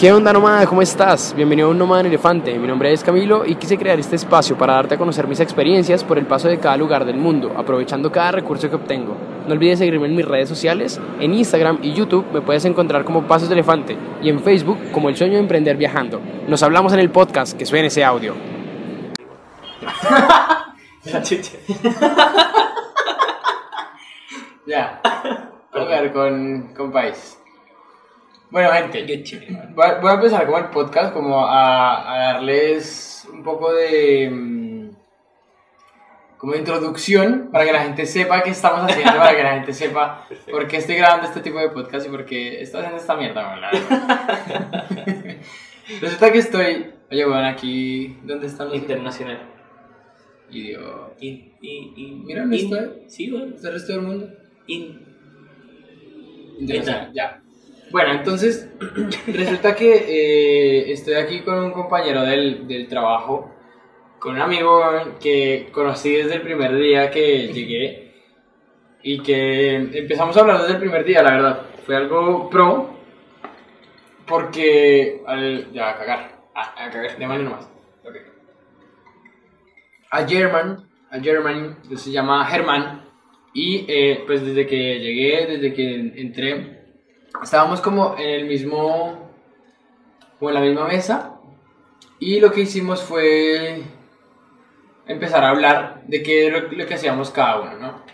[0.00, 0.64] ¿Qué onda nómada?
[0.64, 1.34] ¿Cómo estás?
[1.36, 2.58] Bienvenido a un Nómada en Elefante.
[2.58, 6.04] Mi nombre es Camilo y quise crear este espacio para darte a conocer mis experiencias
[6.04, 9.14] por el paso de cada lugar del mundo, aprovechando cada recurso que obtengo.
[9.46, 13.26] No olvides seguirme en mis redes sociales, en Instagram y YouTube me puedes encontrar como
[13.26, 16.18] Pasos de Elefante y en Facebook como El Sueño de Emprender Viajando.
[16.48, 18.34] Nos hablamos en el podcast, que suene ese audio.
[24.66, 25.00] Ya.
[25.02, 27.39] A ver con, con país.
[28.50, 29.04] Bueno, gente,
[29.74, 34.28] voy a, voy a empezar como el podcast, como a, a darles un poco de.
[34.30, 34.90] mm,
[36.36, 39.72] como de introducción para que la gente sepa qué estamos haciendo, para que la gente
[39.74, 43.16] sepa por qué estoy grabando este tipo de podcast y por qué estoy haciendo esta
[43.16, 43.70] mierda, verdad.
[46.00, 46.86] Resulta que estoy.
[47.10, 48.16] Oye, bueno, aquí.
[48.24, 49.40] ¿Dónde está mi Internacional.
[50.50, 51.14] Y digo.
[51.20, 53.02] In, in, in, Mira, ¿dónde in- estoy?
[53.08, 53.54] Sí, bueno.
[53.54, 54.28] ¿Está el resto del mundo?
[54.66, 55.06] In,
[56.58, 57.42] Internacional, ya.
[57.90, 58.70] Bueno, entonces
[59.26, 63.52] resulta que eh, estoy aquí con un compañero del, del trabajo,
[64.18, 64.80] con un amigo
[65.20, 68.14] que conocí desde el primer día que llegué
[69.02, 71.62] y que empezamos a hablar desde el primer día, la verdad.
[71.84, 72.90] Fue algo pro
[74.26, 77.68] porque al, ya a cagar, a, a cagar, de manera nomás.
[78.04, 78.16] Ok.
[80.12, 83.04] A German, a German, se llama Germán,
[83.52, 86.79] y eh, pues desde que llegué, desde que entré,
[87.42, 89.30] estábamos como en el mismo,
[90.38, 91.40] como en la misma mesa,
[92.18, 93.82] y lo que hicimos fue
[95.06, 98.10] empezar a hablar de qué es lo, lo que hacíamos cada uno, ¿no?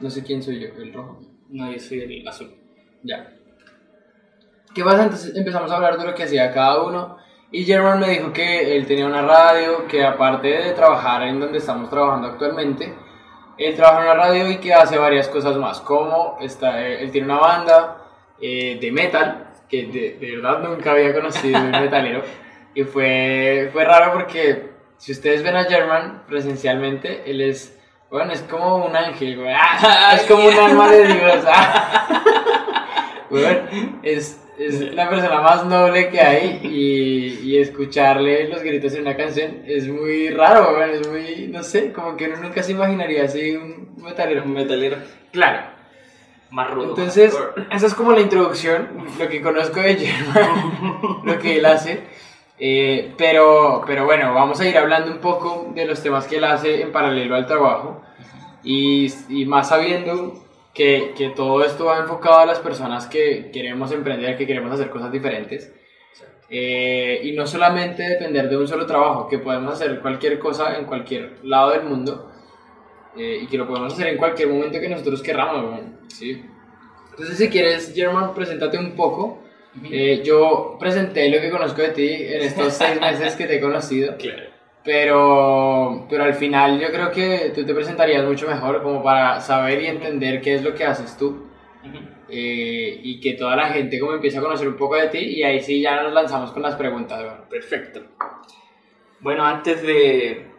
[0.00, 1.20] No sé quién soy yo, el rojo.
[1.50, 2.54] no, yo soy el azul.
[3.02, 3.32] Ya.
[4.74, 5.04] ¿Qué pasa?
[5.04, 7.18] Entonces empezamos a hablar de lo que hacía cada uno.
[7.52, 11.58] Y German me dijo que él tenía una radio, que aparte de trabajar en donde
[11.58, 12.92] estamos trabajando actualmente,
[13.56, 15.80] él trabaja en una radio y que hace varias cosas más.
[15.80, 17.93] Como está, eh, él tiene una banda
[18.40, 22.22] eh, de metal, que de, de verdad nunca había conocido un metalero.
[22.74, 27.78] Y fue, fue raro porque si ustedes ven a German presencialmente, él es,
[28.10, 29.54] bueno, es como un ángel, güey.
[30.14, 31.44] Es como un alma de Dios.
[33.30, 39.00] Weón, es, es la persona más noble que hay y, y escucharle los gritos en
[39.00, 42.72] una canción es muy raro, weón, es muy, no sé, como que uno nunca se
[42.72, 44.44] imaginaría así un metalero.
[44.44, 44.98] Un metalero.
[45.32, 45.73] Claro,
[46.54, 46.90] Más rudo.
[46.90, 47.36] entonces
[47.70, 48.88] esa es como la introducción,
[49.18, 52.04] lo que conozco de German, lo que él hace,
[52.58, 56.44] eh, pero, pero bueno, vamos a ir hablando un poco de los temas que él
[56.44, 58.00] hace en paralelo al trabajo
[58.62, 63.90] y, y más sabiendo que, que todo esto va enfocado a las personas que queremos
[63.90, 65.72] emprender, que queremos hacer cosas diferentes.
[66.50, 70.84] Eh, y no solamente depender de un solo trabajo, que podemos hacer cualquier cosa en
[70.84, 72.30] cualquier lado del mundo
[73.16, 75.64] eh, y que lo podemos hacer en cualquier momento que nosotros querramos.
[75.64, 76.42] weón, ¿sí?
[77.10, 79.42] Entonces, si quieres, German, preséntate un poco.
[79.90, 83.60] Eh, yo presenté lo que conozco de ti en estos seis meses que te he
[83.60, 84.16] conocido.
[84.16, 84.54] Claro.
[84.84, 89.80] Pero, pero al final yo creo que tú te presentarías mucho mejor como para saber
[89.82, 91.46] y entender qué es lo que haces tú
[92.28, 95.42] eh, y que toda la gente como empiece a conocer un poco de ti y
[95.42, 97.48] ahí sí ya nos lanzamos con las preguntas ¿verdad?
[97.48, 98.02] Perfecto.
[99.20, 100.53] Bueno, antes de.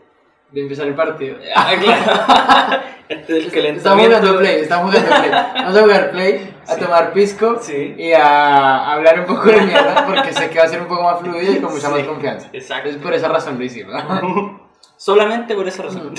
[0.56, 1.38] De empezar el partido.
[1.56, 2.84] Ah, claro.
[3.28, 5.32] del Estamos jugando play, estamos jugando play.
[5.54, 6.82] Vamos a jugar play, a Sí.
[6.82, 7.94] tomar pisco Sí.
[8.00, 11.04] y a hablar un poco de mierda porque sé que va a ser un poco
[11.04, 12.50] más fluido y con mucha más confianza.
[12.52, 12.90] exacto.
[12.90, 13.94] Es por esa razón lo hicimos.
[14.98, 16.14] Solamente por esa razón.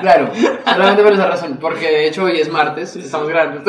[0.00, 0.30] Claro,
[0.64, 3.62] solamente por esa razón, porque de hecho hoy es martes, estamos grabando,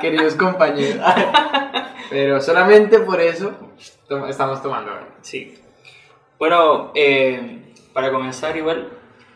[0.00, 1.04] queridos compañeros.
[2.08, 3.52] Pero solamente por eso
[4.26, 4.92] estamos tomando.
[5.20, 5.54] Sí.
[6.38, 8.88] Bueno, eh, para comenzar igual,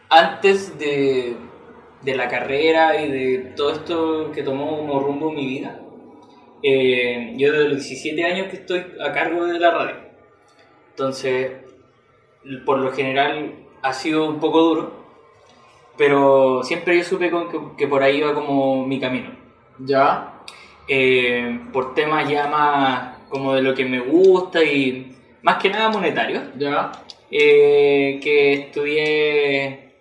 [0.09, 1.37] antes de,
[2.03, 5.81] de la carrera y de todo esto que tomó como rumbo mi vida,
[6.63, 9.97] eh, yo desde los 17 años que estoy a cargo de la radio.
[10.91, 11.53] Entonces,
[12.65, 14.93] por lo general ha sido un poco duro,
[15.97, 19.31] pero siempre yo supe con que, que por ahí iba como mi camino.
[19.79, 20.43] ¿Ya?
[20.87, 25.14] Eh, por temas ya más como de lo que me gusta y
[25.45, 26.91] más que nada monetarios ¿Ya?
[27.31, 29.93] eh, que estudié,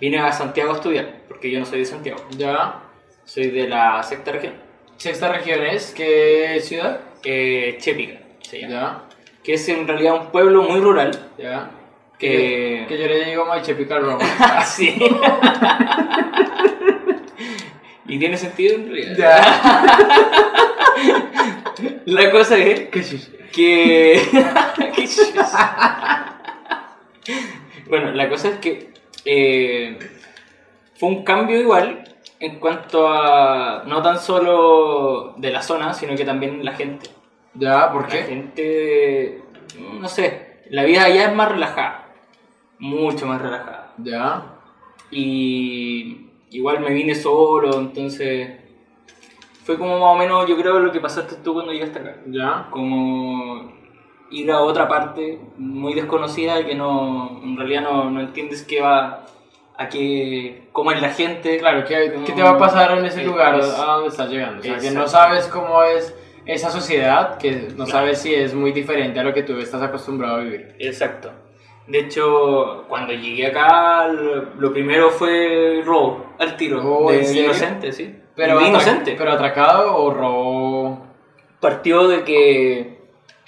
[0.00, 2.82] vine a Santiago a estudiar, porque yo no soy de Santiago, ¿Ya?
[3.24, 4.54] soy de la sexta región,
[4.96, 5.92] ¿Sexta región es?
[5.94, 7.00] ¿Qué ciudad?
[7.22, 9.02] eh, Chépica, se llama, ¿Ya?
[9.44, 11.70] que es en realidad un pueblo muy rural, ¿Ya?
[12.18, 12.86] que...
[12.88, 14.24] Que yo le digo Maichepical Roma.
[14.64, 14.96] Sí.
[18.08, 19.16] y tiene sentido en realidad.
[19.18, 19.42] ¿Ya?
[22.06, 22.88] La cosa es
[23.52, 24.20] que...
[27.88, 28.90] Bueno, la cosa es que
[29.24, 29.98] eh,
[30.94, 32.04] fue un cambio igual
[32.40, 37.10] en cuanto a no tan solo de la zona, sino que también la gente.
[37.54, 38.22] Ya, ¿por La qué?
[38.24, 39.42] gente,
[40.00, 42.08] no sé, la vida allá es más relajada,
[42.78, 43.94] mucho más relajada.
[43.98, 44.54] Ya.
[45.10, 48.50] Y igual me vine solo, entonces
[49.66, 52.16] fue como más o menos, yo creo, lo que pasaste tú cuando llegaste acá.
[52.26, 52.68] Ya.
[52.70, 53.72] Como
[54.30, 59.24] ir a otra parte muy desconocida que no, en realidad no, no entiendes qué va,
[59.76, 61.58] a qué, cómo es la gente.
[61.58, 64.08] Claro, ¿qué, cómo- qué te va a pasar en ese es- lugar es- a donde
[64.08, 64.60] estás llegando?
[64.60, 66.16] O sea, que no sabes cómo es
[66.46, 67.90] esa sociedad, que no Claro.
[67.90, 70.76] sabes si es muy diferente a lo que tú estás acostumbrado a vivir.
[70.78, 71.30] Exacto.
[71.88, 76.80] De hecho, cuando llegué acá, lo, primero fue robo al tiro.
[76.84, 78.14] Oh, de inocente, sí.
[78.36, 79.14] Pero, inocente.
[79.16, 81.06] pero atracado o robo.
[81.60, 82.96] Partió de que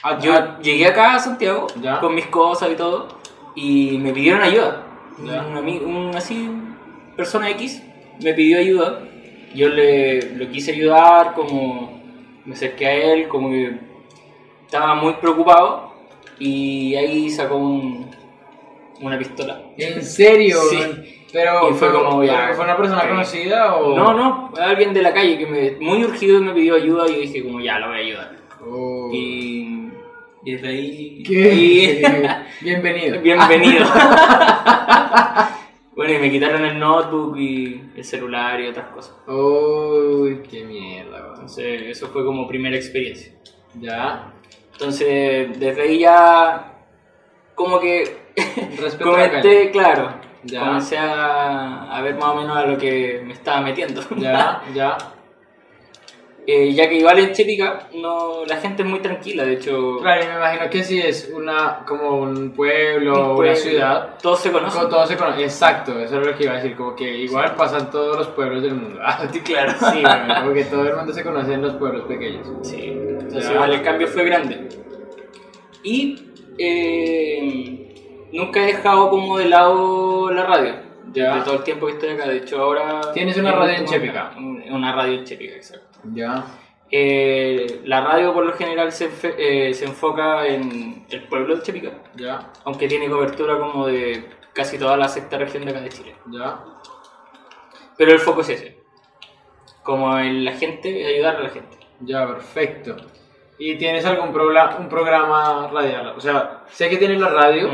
[0.03, 1.99] Ah, yo ah, llegué acá a Santiago Ya.
[1.99, 3.09] con mis cosas y todo
[3.57, 4.85] y me pidieron ayuda.
[5.25, 5.43] Ya.
[5.45, 6.49] Un, ami- un así,
[7.17, 7.83] persona X
[8.23, 9.01] me pidió ayuda.
[9.55, 12.01] Yo le lo quise ayudar, como
[12.45, 13.77] me acerqué a él, como que
[14.65, 15.93] estaba muy preocupado
[16.39, 18.09] y ahí sacó un-
[19.01, 19.61] una pistola.
[19.77, 20.59] ¿En serio?
[20.71, 21.18] Sí.
[21.33, 23.97] Pero Y fue como, ya, ¿Fue una persona conocida o.?
[23.97, 27.21] No, no, alguien de la calle que me muy urgido me pidió ayuda y yo
[27.21, 28.37] dije como ya, lo voy a ayudar.
[28.67, 29.11] Oh.
[29.13, 29.91] Y,
[30.45, 31.23] y desde ahí...
[31.27, 31.55] ¿Qué?
[31.55, 32.03] y-
[32.65, 33.21] Bienvenido.
[33.21, 33.85] Bienvenido.
[35.95, 39.15] bueno, y me quitaron el notebook y el celular y otras cosas.
[39.27, 41.33] Uy, qué mierda, weón.
[41.35, 43.33] Entonces, eso fue como primera experiencia.
[43.81, 44.33] Ya.
[44.73, 46.73] Entonces, desde ahí ya,
[47.55, 48.17] como que
[48.81, 50.61] Respeto comenté, claro, Ya.
[50.61, 54.01] comencé a, a ver más o menos a lo que me estaba metiendo.
[54.17, 54.97] Ya, ya.
[56.51, 60.25] Eh, ya que igual en Chepica no, la gente es muy tranquila, de hecho, Claro,
[60.25, 64.41] y me imagino que si es una, como un pueblo, un o una ciudad, todos
[64.41, 64.81] se conocen.
[64.81, 65.43] con todo se conoce.
[65.43, 68.63] Exacto, eso es lo que iba a decir, como que igual pasan todos los pueblos
[68.63, 68.99] del mundo.
[69.05, 69.73] Ah, Sí, claro.
[69.93, 70.03] sí,
[70.41, 72.47] como que todo el mundo se conoce en los pueblos pequeños.
[72.63, 74.71] Sí, entonces igual el cambio fue grande.
[75.83, 77.88] Y eh,
[78.33, 80.75] nunca he dejado como de lado la radio.
[81.13, 81.37] Ya.
[81.37, 82.29] De todo el tiempo que estoy acá.
[82.29, 83.01] De hecho, ahora.
[83.15, 84.33] ¿Tienes una radio en Chepica?
[84.37, 85.99] Una radio en Chepica, exacto.
[86.13, 86.45] Ya.
[86.91, 91.91] Eh, la radio por lo general se, eh, se enfoca en el pueblo de Chepica,
[92.17, 96.15] Ya, aunque tiene cobertura como de casi toda la sexta región de acá de Chile.
[96.31, 96.61] ya.
[97.97, 98.79] Pero el foco es ese.
[99.83, 101.77] Como en la gente, ayudar a la gente.
[102.01, 102.97] Ya, perfecto.
[103.59, 106.15] ¿Y tienes algún programa, un programa radial?
[106.17, 107.71] O sea, sé que tienes la radio.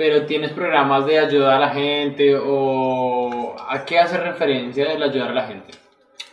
[0.00, 5.28] Pero ¿tienes programas de ayuda a la gente o a qué hace referencia el ayudar
[5.28, 5.74] a la gente?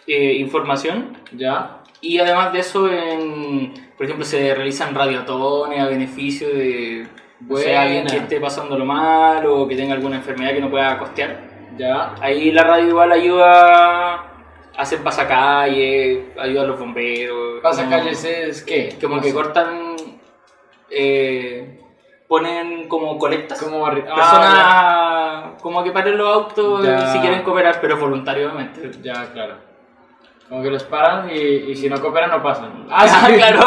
[0.08, 1.80] Eh, información ¿Ya?
[2.00, 7.10] Y además de eso, en, por ejemplo, se realizan radiotones a beneficio de sé,
[7.42, 7.82] Buena.
[7.82, 11.38] alguien que esté pasándolo mal o que tenga alguna enfermedad que no pueda costear.
[11.78, 12.16] ¿Ya?
[12.22, 14.32] Ahí la radio igual ayuda a
[14.78, 17.60] hacer pasacalle, ayuda a los bomberos.
[17.62, 18.96] ¿Pasa como- calles es qué?
[19.02, 19.98] Como que cortan,
[20.90, 21.82] eh,
[22.28, 23.62] ponen como colectas.
[23.62, 27.12] Como Ah, Personas como que paren los autos Ya.
[27.14, 28.92] si quieren cooperar, pero voluntariamente.
[29.02, 29.26] ya.
[29.34, 29.56] claro.
[30.50, 32.86] Como que los paran y, y si no cooperan no pasan.
[32.90, 33.60] Ah, claro.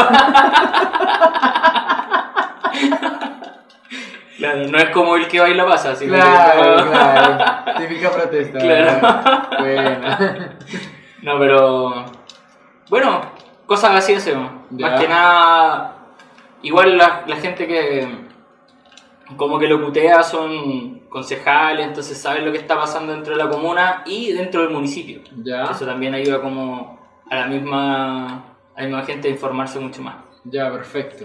[4.38, 7.78] claro, no es como el que baila pasa, sino que- Claro, claro.
[7.78, 8.58] Típica protesta.
[8.58, 9.52] Claro.
[9.58, 10.06] Bueno.
[11.22, 12.04] No, pero.
[12.88, 13.20] Bueno,
[13.66, 14.50] cosas así hacemos.
[14.70, 15.96] Más que nada.
[16.62, 18.29] Igual la, la gente que.
[19.36, 23.50] Como que lo putea son concejales, entonces saben lo que está pasando dentro de la
[23.50, 25.20] comuna y dentro del municipio.
[25.44, 26.98] Ya, Eso también ayuda como
[27.30, 28.26] a la misma,
[28.74, 30.16] a la misma gente a informarse mucho más.
[30.44, 31.24] ya, perfecto.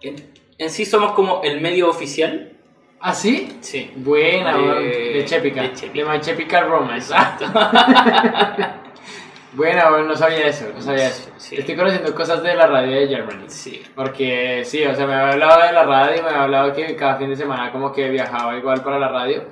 [0.00, 0.16] En,
[0.58, 2.52] en sí somos como el medio oficial.
[3.00, 3.56] ¿Ah, sí?
[3.60, 3.90] Sí.
[3.96, 5.62] Buena, De- Chepica.
[5.62, 6.12] de De, Chepica.
[6.12, 6.60] My Chepica
[9.56, 11.30] Weón, no sabía eso, no sabía eso.
[11.36, 11.56] Sí.
[11.56, 13.44] Estoy conociendo cosas de la radio de Germany.
[13.48, 13.82] Sí.
[13.94, 17.16] Porque sí, o sea, me había hablado de la radio, me había hablado que cada
[17.16, 19.44] fin de semana como que viajaba igual para la radio,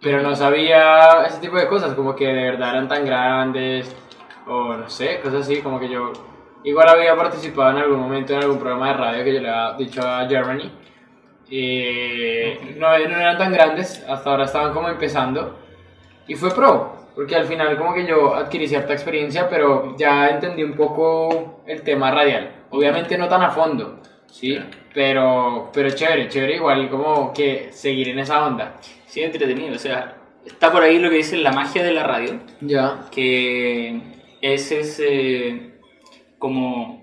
[0.00, 3.96] pero no sabía ese tipo de cosas, como que de verdad eran tan grandes,
[4.46, 6.12] o no sé, cosas así, como que yo
[6.64, 9.76] igual había participado en algún momento en algún programa de radio que yo le había
[9.78, 10.70] dicho a Germany,
[11.50, 15.58] y no, no eran tan grandes, hasta ahora estaban como empezando,
[16.26, 20.62] y fue pro, porque al final como que yo adquirí cierta experiencia, pero ya entendí
[20.62, 22.48] un poco el tema radial.
[22.70, 24.56] Obviamente no tan a fondo, ¿sí?
[24.94, 28.76] Pero, pero chévere, chévere igual como que seguir en esa onda.
[29.06, 29.74] Sí, entretenido.
[29.74, 30.14] O sea,
[30.46, 33.00] está por ahí lo que dice la magia de la radio, Ya.
[33.10, 34.00] que
[34.40, 35.72] es ese
[36.38, 37.02] como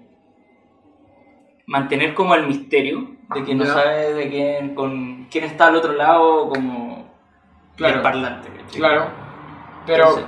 [1.65, 3.73] mantener como el misterio de que no Ya.
[3.73, 7.13] sabe de quién, con quién está al otro lado como
[7.75, 7.97] Claro.
[7.97, 8.47] el parlante.
[8.73, 9.24] Claro.
[9.85, 10.25] Pero Entonces,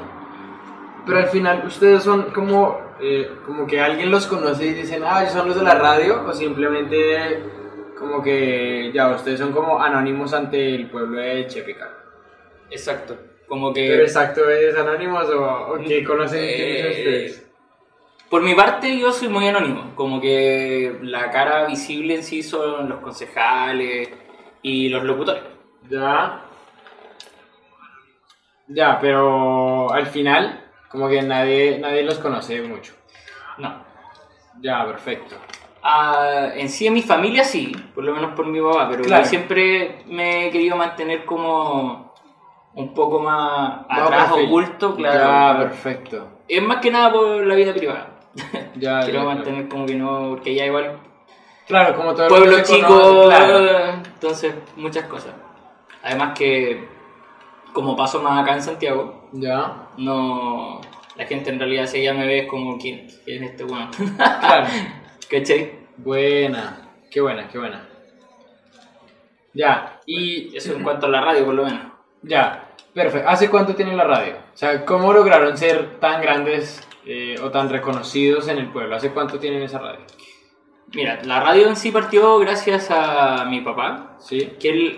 [1.05, 5.21] pero al final ustedes son como, eh, como que alguien los conoce y dicen, ah,
[5.21, 7.41] ellos son los de la radio, o simplemente
[7.97, 11.89] como que ya ustedes son como anónimos ante el pueblo de Chepica.
[12.69, 13.15] Exacto.
[13.47, 13.87] Como que...
[13.87, 17.49] Pero exacto, ¿es anónimos o, o que conocen quiénes son Eh, ustedes?
[18.29, 19.95] Por mi parte, yo soy muy anónimo.
[19.95, 24.09] Como que la cara visible en sí son los concejales
[24.61, 25.43] y los locutores.
[25.89, 26.43] Ya.
[28.67, 32.93] Ya, pero al final, como que nadie, nadie los conoce mucho.
[33.57, 33.81] No.
[34.61, 35.35] Ya, perfecto.
[35.83, 39.23] Ah, en sí, en mi familia sí, por lo menos por mi papá, pero Claro.
[39.23, 42.13] yo siempre me he querido mantener como
[42.73, 44.47] un poco más atrás, perfil.
[44.47, 45.59] oculto, Ya, claro.
[45.59, 46.27] perfecto.
[46.47, 48.07] es más que nada por la vida privada.
[48.75, 50.99] Ya, Quiero ya, mantener como que no, porque ya igual
[51.67, 53.59] Claro, como todo el pueblo chico, claro.
[54.03, 55.33] entonces muchas cosas.
[56.03, 56.87] Además que
[57.73, 60.81] como paso más acá en Santiago, Ya, no
[61.15, 63.89] la gente en realidad si ella me ve es como quién, quién es este bueno.
[64.17, 64.67] claro.
[65.29, 65.71] ¿Cachai?
[65.97, 67.87] Buena, qué buena, qué buena.
[69.53, 71.81] Ya, y Eso en cuanto a la radio por lo menos.
[72.21, 73.27] ya, perfecto.
[73.27, 74.35] ¿Hace cuánto tienen la radio?
[74.53, 78.95] O sea, ¿cómo lograron ser tan grandes eh, o tan reconocidos en el pueblo?
[78.95, 80.01] ¿Hace cuánto tienen esa radio?
[80.93, 84.53] Mira, la radio en sí partió gracias a mi papá, ¿Sí?
[84.59, 84.97] que él,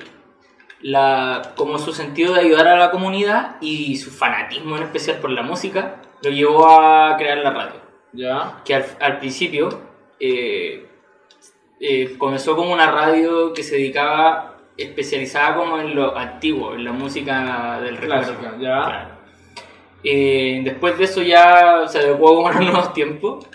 [0.81, 5.29] la, como su sentido de ayudar a la comunidad y su fanatismo en especial por
[5.31, 7.81] la música, lo llevó a crear la radio.
[8.13, 9.69] Ya, Que al, al principio
[10.19, 10.87] eh,
[11.79, 16.91] eh, comenzó como una radio que se dedicaba, especializada como en lo antiguo, en la
[16.91, 18.35] música del recuerdo.
[18.39, 18.83] Clásica, ya.
[18.85, 19.09] Claro.
[20.03, 23.45] Eh, después de eso ya se adecuó a nuevos tiempos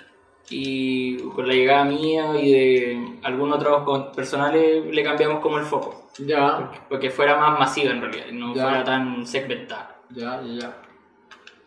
[0.51, 5.65] y con la llegada mía y de algunos otros con- personales le cambiamos como el
[5.65, 8.63] foco, ya, porque fuera más masiva en realidad, no Ya.
[8.63, 9.97] fuera tan segmentada.
[10.11, 10.77] ya, ya, ya.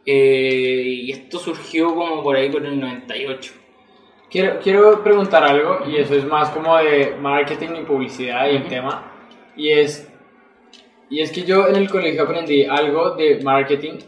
[0.05, 3.53] Eh, y esto surgió como por ahí por el 98.
[4.29, 8.67] Quiero, quiero preguntar algo, y eso es más como de marketing y publicidad y el
[8.67, 9.11] tema,
[9.55, 10.09] y es,
[11.09, 13.99] y es que yo en el colegio aprendí algo de marketing,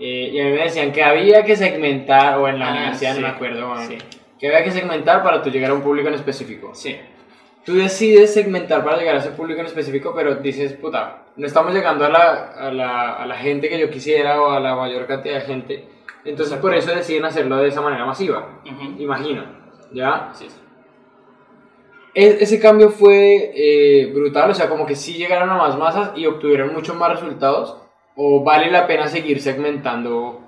[0.00, 3.14] eh, y a mí me decían que había que segmentar, o en la Ah, universidad,
[3.14, 3.98] sí, no me acuerdo, bueno, sí.
[4.38, 6.72] que había que segmentar para tú llegar a un público en específico.
[6.74, 6.96] Sí,
[7.64, 11.74] Tú decides segmentar para llegar a ese público en específico, pero dices, puta, no estamos
[11.74, 15.06] llegando a la, a la, a la gente que yo quisiera o a la mayor
[15.06, 15.88] cantidad de gente,
[16.24, 19.00] entonces por eso deciden hacerlo de esa manera masiva Ujú.
[19.02, 19.44] imagino,
[19.92, 20.30] ¿ya?
[20.32, 20.46] Sí.
[22.14, 26.12] E- ese cambio fue eh, brutal, o sea, como que sí llegaron a más masas
[26.16, 27.76] y obtuvieron muchos más resultados,
[28.16, 30.40] o vale la pena seguir segmentando.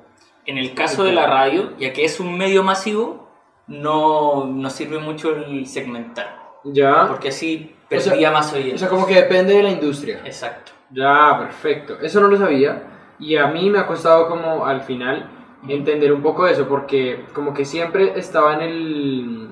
[0.46, 3.28] En el caso de la radio, ya que es un medio masivo,
[3.68, 7.06] no, no sirve mucho el segmentar, ¿Ya?
[7.08, 8.80] porque O sea- perdía más O oyentes.
[8.80, 10.20] sea, como que depende de la industria.
[10.24, 10.72] Exacto.
[10.90, 11.98] Ya, perfecto.
[12.02, 12.82] Eso no lo sabía
[13.18, 15.28] y a mí me ha costado como al final
[15.68, 19.48] entender un poco eso, porque como que siempre estaba en el...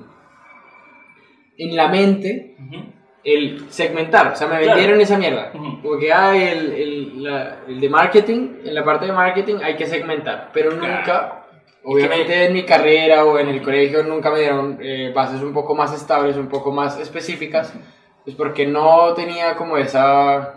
[1.57, 2.55] en la mente
[3.23, 4.67] el segmentar, o sea, me Claro.
[4.77, 5.51] vendieron esa mierda.
[5.51, 9.75] Como que hay el, el, la- el de marketing, en la parte de marketing hay
[9.75, 10.95] que segmentar, pero Claro.
[10.95, 11.38] nunca,
[11.93, 15.75] obviamente en mi carrera o en el colegio nunca me dieron eh, bases un poco
[15.75, 17.73] más estables, un poco más específicas,
[18.23, 20.55] pues porque no tenía como esa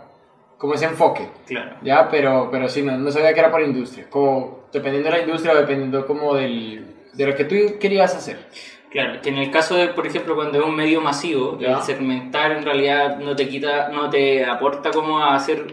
[0.57, 1.75] como ese enfoque, Claro.
[1.81, 2.07] ¿ya?
[2.09, 5.53] Pero, pero sí, no, no sabía que era por industria, como dependiendo de la industria
[5.53, 8.37] o dependiendo como del, de lo que tú querías hacer.
[8.89, 11.77] Claro, que en el caso de, por ejemplo, cuando es un medio masivo, Ya.
[11.77, 15.65] el segmentar en realidad no te quita, no te aporta como a hacer,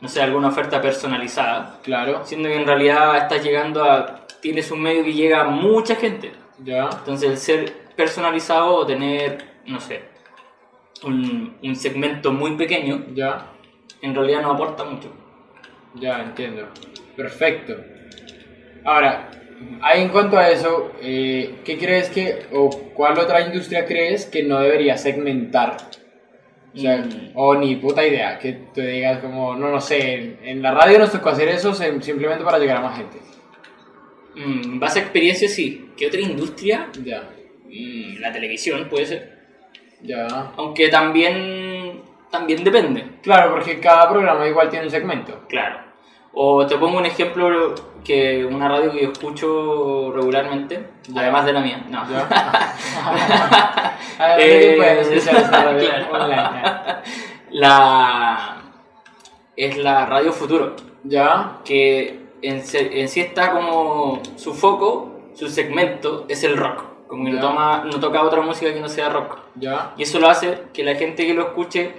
[0.00, 4.82] no sé, alguna oferta personalizada, Claro, siendo que en realidad estás llegando a, tienes un
[4.82, 6.32] medio que llega a mucha gente.
[6.64, 10.02] ya, Entonces el ser personalizado o tener, no sé,
[11.04, 13.52] un, un segmento muy pequeño, ya.
[14.02, 15.12] en realidad no aporta mucho.
[15.94, 16.66] Ya, entiendo.
[17.16, 17.74] Perfecto.
[18.84, 19.30] Ahora,
[19.82, 24.42] ahí en cuanto a eso, eh, ¿qué crees que, o cuál otra industria crees que
[24.42, 25.76] no debería segmentar?
[26.74, 27.30] O sea, Mm.
[27.34, 30.98] o ni puta idea, que te digas como, no, no sé, en, en la radio
[30.98, 33.18] nos tocó hacer eso sim- simplemente para llegar a más gente.
[34.34, 35.90] Mm, base a experiencia, sí.
[35.96, 36.88] ¿Qué otra industria?
[37.04, 37.22] Ya,
[37.70, 39.38] Mm, la televisión puede ser.
[40.02, 40.26] ya.
[40.56, 43.04] Aunque también, también depende.
[43.22, 45.44] Claro, porque cada programa igual tiene un segmento.
[45.48, 45.80] Claro.
[46.32, 51.22] O te pongo un ejemplo que una radio que yo escucho regularmente, Ya.
[51.22, 51.84] además de la mía.
[51.90, 52.04] No.
[54.38, 54.78] Eh.
[57.50, 58.56] La
[59.56, 66.24] es la Radio Futuro, Ya, que en, en sí está como su foco, su segmento
[66.28, 66.84] es el rock.
[67.08, 69.38] Como que no, toma, no toca otra música que no sea rock.
[69.54, 71.94] ya, Y eso lo hace que la gente que lo escuche,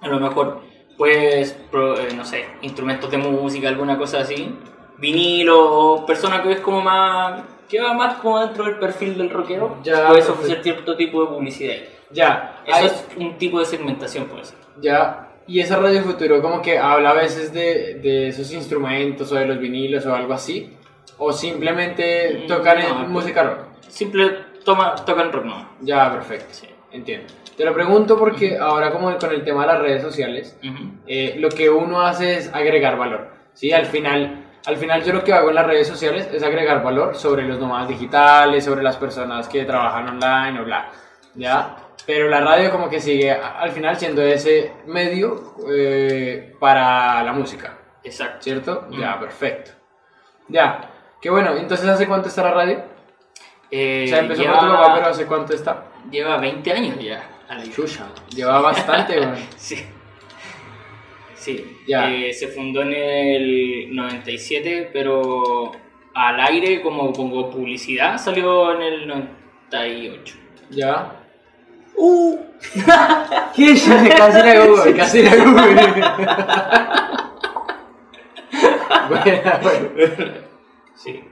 [0.00, 0.60] a lo mejor,
[0.98, 4.52] pues, pro- eh, no sé, instrumentos de música, alguna cosa así,
[4.98, 9.30] vinilo o persona que es como más que va más como dentro del perfil del
[9.30, 11.76] rockero, Ya, puedes ofrecer cierto tipo de publicidad.
[12.10, 14.58] Ya, Eso hay- es un tipo de segmentación, puede ser.
[14.80, 15.30] ya.
[15.46, 19.46] Y esa Radio Futuro como que habla a veces de, de esos instrumentos o de
[19.46, 20.76] los vinilos o algo así.
[21.18, 23.58] O simplemente Mm, tocan no, pues- música rock.
[23.88, 25.68] Simple toma, tocan rock no.
[25.80, 26.46] Ya, perfecto.
[26.50, 26.66] Sí.
[26.92, 27.32] Entiendo.
[27.56, 30.90] Te lo pregunto porque ahora como con el tema de las redes sociales, Ujú.
[31.06, 33.28] eh, lo que uno hace es agregar valor.
[33.52, 33.70] ¿sí?
[33.72, 37.14] Al, final, al final yo lo que hago en las redes sociales es agregar valor
[37.16, 40.90] sobre los nómadas digitales, sobre las personas que trabajan online o bla.
[41.34, 41.76] ¿ya?
[42.06, 47.78] Pero la radio como que sigue al final siendo ese medio eh, para la música,
[48.02, 48.42] Exacto.
[48.42, 48.86] ¿cierto?
[48.90, 49.00] Mm.
[49.00, 49.70] Ya, perfecto.
[50.48, 51.56] Ya, qué bueno.
[51.56, 52.84] Entonces, ¿hace cuánto está la radio?
[53.70, 55.84] Eh, o sea, empezó lleva, por tu papá, pero ¿hace cuánto está?
[56.10, 57.24] lleva 20 años ya.
[57.48, 59.42] a la Chucha, lleva bastante, güey.
[59.56, 59.84] Sí.
[61.34, 61.78] Sí.
[61.86, 62.10] Ya.
[62.10, 65.72] Eh, se fundó en el 97, pero
[66.14, 70.36] al aire como, como publicidad salió en el 98.
[70.70, 71.23] ¿Ya?
[71.96, 72.38] ¡Uh!
[73.54, 73.74] ¿Qué?
[74.16, 75.74] Casi la Google, casi la Google.
[79.08, 80.34] Buena, buena.
[80.94, 81.22] Sí.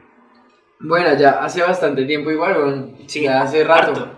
[0.80, 2.96] Bueno, ya hace bastante tiempo igual, weón.
[3.06, 3.92] Sí, Ya hace rato.
[3.92, 4.08] harto.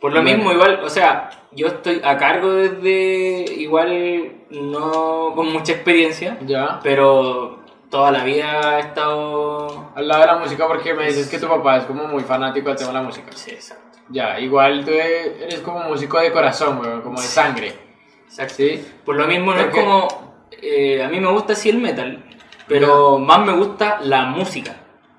[0.00, 0.36] Por lo Bueno.
[0.36, 6.78] mismo, igual, o sea, yo estoy a cargo desde igual no con mucha experiencia, Ya.
[6.82, 7.60] pero
[7.90, 9.90] toda la vida he estado...
[9.94, 12.68] Al lado de la música, porque me dices que tu papá es como muy fanático
[12.68, 13.32] del tema de la música.
[13.34, 13.87] Sí, exacto.
[14.10, 17.74] Ya, igual tú eres como músico de corazón, weón, como de sangre.
[18.24, 18.54] exacto.
[18.56, 18.84] ¿Sí?
[19.04, 20.08] Por lo mismo, no es como...
[20.62, 22.24] eh, a mí me gusta sí el metal,
[22.66, 24.76] pero más me gusta la música.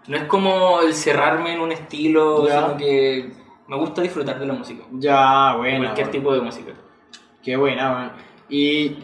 [0.08, 2.62] No es como el cerrarme en un estilo, Ya.
[2.62, 3.32] sino que
[3.68, 4.84] me gusta disfrutar de la música.
[4.94, 5.84] Ya, bueno.
[5.84, 6.72] cualquier tipo de música.
[7.44, 8.12] Qué buena, weón.
[8.50, 8.98] Y,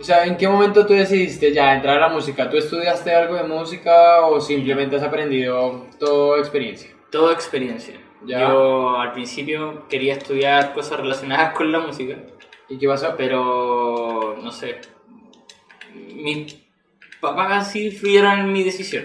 [0.00, 2.48] o sea, ¿en qué momento tú decidiste ya entrar a la música?
[2.48, 6.90] ¿Tú estudiaste algo de música o simplemente has aprendido toda experiencia?
[7.10, 8.00] Toda experiencia.
[8.26, 8.40] Ya.
[8.40, 12.16] Yo al principio quería estudiar cosas relacionadas con la música,
[12.68, 13.14] ¿Y qué pasó?
[13.16, 14.80] pero no sé.
[16.14, 16.56] Mis
[17.20, 19.04] papás sí influyeron en mi decisión,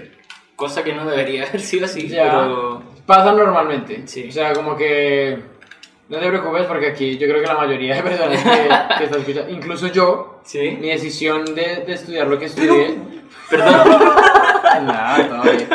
[0.56, 2.24] cosa que no debería haber sido así, Ya.
[2.24, 4.08] pero Pasa normalmente.
[4.08, 4.28] Sí.
[4.30, 5.38] O sea, como que
[6.10, 9.20] no te preocupes porque aquí yo creo que la mayoría de personas que, que están
[9.22, 10.78] escuchando, incluso yo, sí.
[10.80, 12.98] mi decisión de, de estudiar lo que estudié.
[13.50, 14.00] Perdón.
[14.82, 15.68] Nada, todo bien.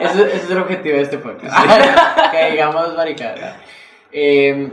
[0.00, 1.54] Eso, ese es el objetivo de este podcast.
[2.32, 3.56] que digamos maricada.
[4.10, 4.70] Eh,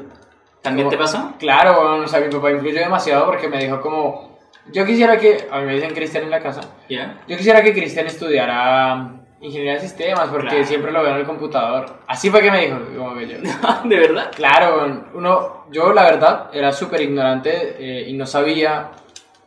[0.62, 1.34] ¿También Como- te pasó?
[1.40, 4.40] Claro, bueno, o sea, mi papá influyó demasiado porque me dijo como,
[4.72, 7.22] yo quisiera que, a mí me dicen Cristian en la casa, Ya.
[7.28, 9.12] yo quisiera que Cristian estudiara
[9.42, 10.66] ingeniería de sistemas porque Claro.
[10.66, 11.86] siempre lo veo en el computador.
[12.08, 13.38] Así fue que me dijo, como que yo.
[13.86, 14.32] ¿De verdad?
[14.36, 18.90] Claro, uno, yo la verdad era súper ignorante eh, y no sabía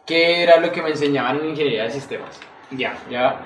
[0.07, 2.40] qué era lo que me enseñaban en ingeniería de sistemas.
[2.71, 2.95] Ya.
[3.11, 3.37] ¿ya?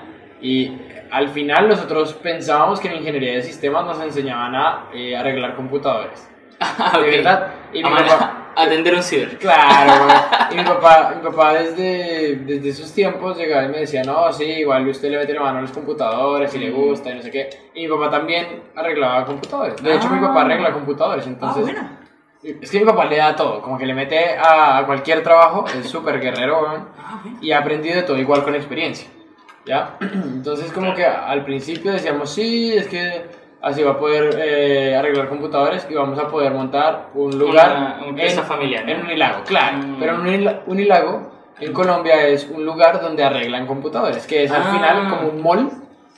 [0.41, 0.77] Y
[1.11, 6.27] al final nosotros pensábamos que en ingeniería de sistemas nos enseñaban a eh, arreglar computadores.
[6.59, 7.05] Ah, De ok.
[7.17, 7.47] verdad.
[7.71, 9.37] Y mi papá, Atender un ciber.
[9.37, 10.07] Claro,
[10.51, 14.43] y mi papá, mi papá desde, desde esos tiempos llegaba y me decía, no, sí,
[14.45, 17.29] igual usted le mete la mano a los computadores y le gusta y no sé
[17.29, 17.49] qué.
[17.75, 19.75] Y mi papá también arreglaba computadores.
[19.83, 20.29] De hecho, mi Ah.
[20.29, 21.61] papá arregla computadores, entonces...
[21.63, 21.99] buena.
[22.43, 25.65] Es que mi papá le da todo, como que le mete a, a cualquier trabajo,
[25.79, 26.65] es súper guerrero,
[26.97, 27.37] Ah, bueno.
[27.41, 29.07] y ha aprendido de todo, igual con experiencia,
[29.67, 29.97] ¿ya?
[30.01, 33.25] Entonces como que al principio decíamos, sí, es que
[33.61, 38.07] así va a poder eh, arreglar computadores y vamos a poder montar un lugar Una-
[38.07, 38.91] empresa familiar, ¿no?
[38.91, 39.95] en Unilago, claro, Mm.
[39.99, 44.71] pero Unil- Unilago en Colombia es un lugar donde arreglan computadores, que es al Ah.
[44.73, 45.69] final como un mall,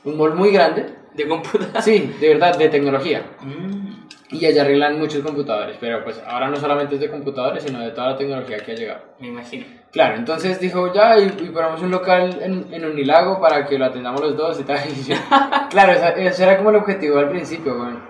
[0.04, 1.82] un mall muy grande, De computador.
[1.82, 3.24] sí, de verdad, de tecnología.
[3.42, 3.90] Mm.
[4.32, 7.90] Y allá arreglan muchos computadores, pero pues ahora no solamente es de computadores, sino de
[7.92, 9.02] toda la tecnología que ha llegado.
[9.20, 9.66] Me imagino.
[9.92, 13.86] Claro, entonces dijo, ya, y, y ponemos un local en, en Unilago para que lo
[13.86, 14.78] atendamos los dos y tal.
[14.88, 15.16] Y yo-
[15.72, 18.04] claro, esa- ese era como el objetivo al principio, weón.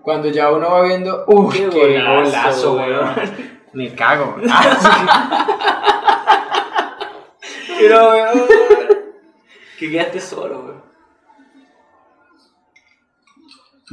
[0.00, 3.14] Cuando ya uno va viendo, uff, qué, Qué golazo, weón.
[3.74, 4.36] Me cago.
[4.48, 5.46] Ah,
[7.78, 8.42] Pero, weón.
[9.78, 10.87] Que quedaste solo, weón.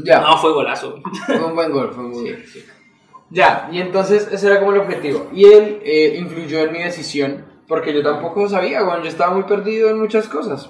[0.04, 0.20] Ya.
[0.20, 1.02] No, fue golazo.
[1.26, 2.44] Fue un buen gol, fue un buen gol.
[3.30, 5.30] Ya, y entonces ese era como el objetivo.
[5.34, 9.44] Y él eh, influyó en mi decisión, porque yo tampoco sabía, bueno, yo estaba muy
[9.44, 10.70] perdido en muchas cosas.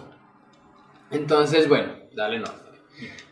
[1.12, 2.46] Entonces, bueno, dale no.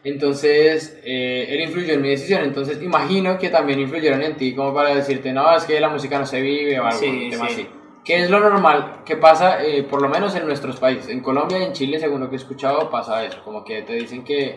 [0.04, 4.74] Entonces, eh, él influyó en mi decisión, entonces imagino que también influyeron en ti como
[4.74, 7.54] para decirte, no, es que la música no se vive o algo, Sí, tema sí.
[7.54, 7.70] así.
[8.04, 11.08] Que es lo normal que pasa, eh, por lo menos en nuestros países.
[11.08, 13.42] En Colombia y en Chile, según lo que he escuchado, pasa eso.
[13.46, 14.56] Como que te dicen que...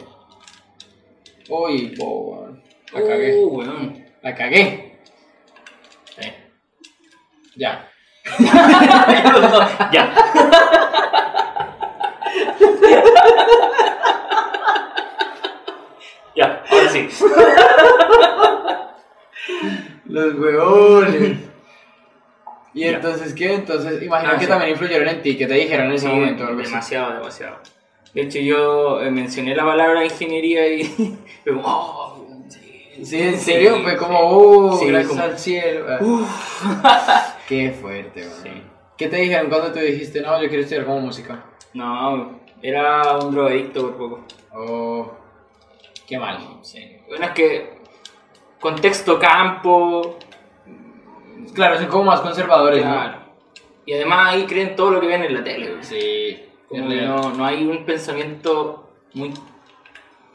[1.49, 2.49] Uy, bo,
[2.93, 3.35] la cagué.
[3.37, 4.05] Uh, weón.
[4.23, 4.99] La cagué.
[6.19, 6.33] Sí.
[7.57, 7.89] Ya.
[9.93, 10.15] ya.
[16.35, 17.09] Ya, ahora sí.
[20.07, 21.39] Los huevones.
[22.75, 23.55] ¿Y entonces qué?
[23.55, 26.45] Entonces, imagino Ah, que también influyeron en ti, que te dijeron en ese Sí, momento
[26.47, 26.71] algo así.
[26.71, 27.57] demasiado, demasiado.
[28.15, 31.17] De hecho, yo eh, mencioné la palabra ingeniería y
[31.65, 32.27] oh,
[33.03, 33.97] sí, en serio, fue sí.
[33.99, 35.87] como, uh, Sí, gracias como- al cielo.
[35.89, 37.37] Ah.
[37.49, 38.43] Qué fuerte, weón.
[38.43, 38.51] Sí.
[38.97, 41.45] ¿Qué te dijeron cuando tú dijiste, no, yo quiero estudiar como música?
[41.75, 44.25] No, era un drogadicto por poco.
[44.55, 45.13] Oh,
[46.07, 46.39] qué mal.
[46.63, 46.97] Sí.
[47.07, 47.77] Bueno, es que
[48.59, 50.19] contexto campo,
[51.55, 53.19] Claro, son como más conservadores, claro.
[53.85, 55.67] Y además ahí creen todo lo que ven en la tele.
[55.67, 55.77] güey.
[55.77, 55.83] ¿no?
[55.85, 59.33] Sí, Como que no, no hay un pensamiento muy...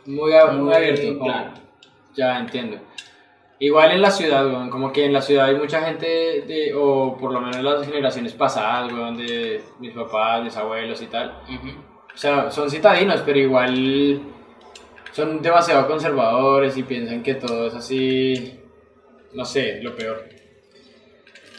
[0.06, 1.20] Muy, abierto.
[1.20, 1.52] claro.
[2.16, 2.80] Ya entiendo.
[3.60, 6.08] Igual en la ciudad, weón, como que en la ciudad hay mucha gente,
[6.48, 11.06] de, o por lo menos las generaciones pasadas, weón, de mis papás, mis abuelos y
[11.06, 11.38] tal.
[12.12, 14.20] O sea, son citadinos, pero igual
[15.12, 18.60] son demasiado conservadores y piensan que todo es así,
[19.34, 20.41] no sé, lo peor.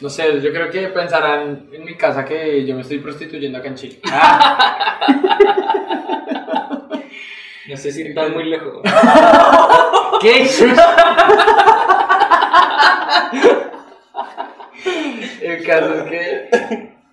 [0.03, 3.69] No sé, yo creo que pensarán en mi casa que yo me estoy prostituyendo acá
[3.69, 4.01] en Chile.
[4.11, 4.99] Ah,
[7.69, 8.83] No sé si están muy lejos.
[10.21, 10.43] ¿Qué?
[15.41, 16.51] el caso es que.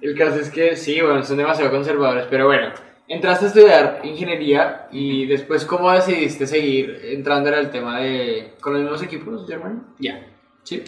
[0.02, 2.72] El caso es que sí, bueno, son demasiado conservadores, pero bueno.
[3.08, 8.56] Entraste a estudiar ingeniería y después, ¿cómo decidiste seguir entrando en el tema de.
[8.60, 9.84] con los mismos equipos, Germán?
[10.00, 10.26] Ya,
[10.64, 10.84] Sí.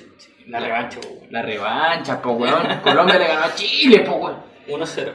[0.47, 0.99] la revancha.
[1.29, 2.79] La revancha, po, weón.
[2.83, 4.37] Colombia le ganó a Chile, po, weón.
[4.67, 5.11] 1-0.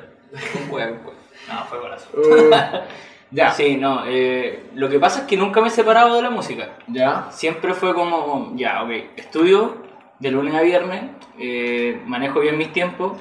[0.62, 1.18] Un juego, un juego.
[1.48, 2.08] No, fue golazo.
[2.14, 2.54] Uh,
[3.30, 3.50] ya.
[3.52, 6.70] Sí, no, eh, lo que pasa es que nunca me he separado de la música.
[6.88, 7.28] Ya.
[7.30, 9.76] Siempre fue como, ya, ok, estudio
[10.18, 11.04] de lunes a viernes,
[11.38, 13.12] eh, manejo bien mis tiempos.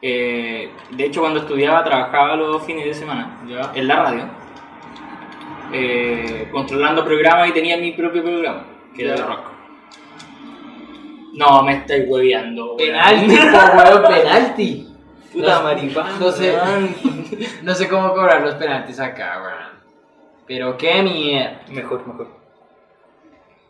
[0.00, 3.72] eh, de hecho, cuando estudiaba, trabajaba los fines de semana Ya.
[3.74, 4.24] en la radio,
[5.72, 8.64] eh, controlando programas y tenía mi propio programa,
[8.94, 9.47] que era de rock.
[11.38, 12.76] No, me estáis hueveando.
[12.76, 13.26] Penalti,
[13.76, 14.94] weón, penalti.
[15.32, 16.06] Puta maricón.
[16.18, 16.58] no sé.
[17.62, 19.78] No sé cómo cobrar los penaltis acá, weón.
[20.46, 21.60] Pero qué mierda.
[21.68, 22.28] Mejor, mejor.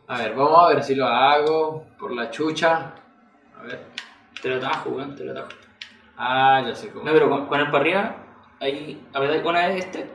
[0.07, 2.94] A ver, vamos a ver si lo hago por la chucha.
[3.59, 3.81] A ver.
[4.40, 5.48] Te lo atajo, weón, te lo atajo.
[6.16, 7.04] Ah, ya sé cómo.
[7.04, 8.16] No, pero con, con el para arriba,
[8.61, 10.11] ahí, a ver, una vez este,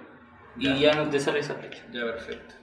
[0.58, 1.84] y ya no te sale esa flecha.
[1.92, 2.56] Ya, perfecto.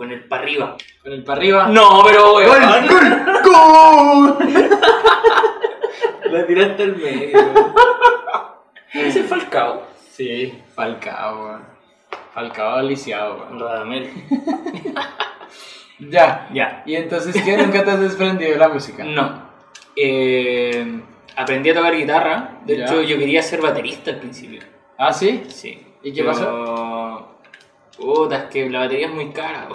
[0.00, 0.76] Con el para arriba.
[1.02, 1.66] Con el para arriba.
[1.68, 2.62] No, pero weón.
[2.88, 3.42] ¡Gol!
[3.44, 4.38] ¡Gol!
[6.32, 7.38] La tiraste al medio.
[8.94, 9.82] Ese es Falcao.
[10.10, 11.62] Sí, Falcao, weón.
[12.32, 13.60] Falcao lisiado, weón.
[13.60, 14.10] Radamel.
[15.98, 16.48] Ya.
[16.54, 16.82] Ya.
[16.86, 17.58] ¿Y entonces qué?
[17.58, 19.04] ¿Nunca te has desprendido de la música?
[19.04, 19.50] No.
[19.94, 20.98] Eh,
[21.36, 22.52] aprendí a tocar guitarra.
[22.64, 22.84] De Ya.
[22.86, 24.62] hecho, yo quería ser baterista al principio.
[24.96, 25.42] ¿Ah, sí?
[25.48, 25.86] Sí.
[26.02, 27.39] ¿Y qué pasó?
[28.00, 29.68] Puta, es que la batería es muy cara.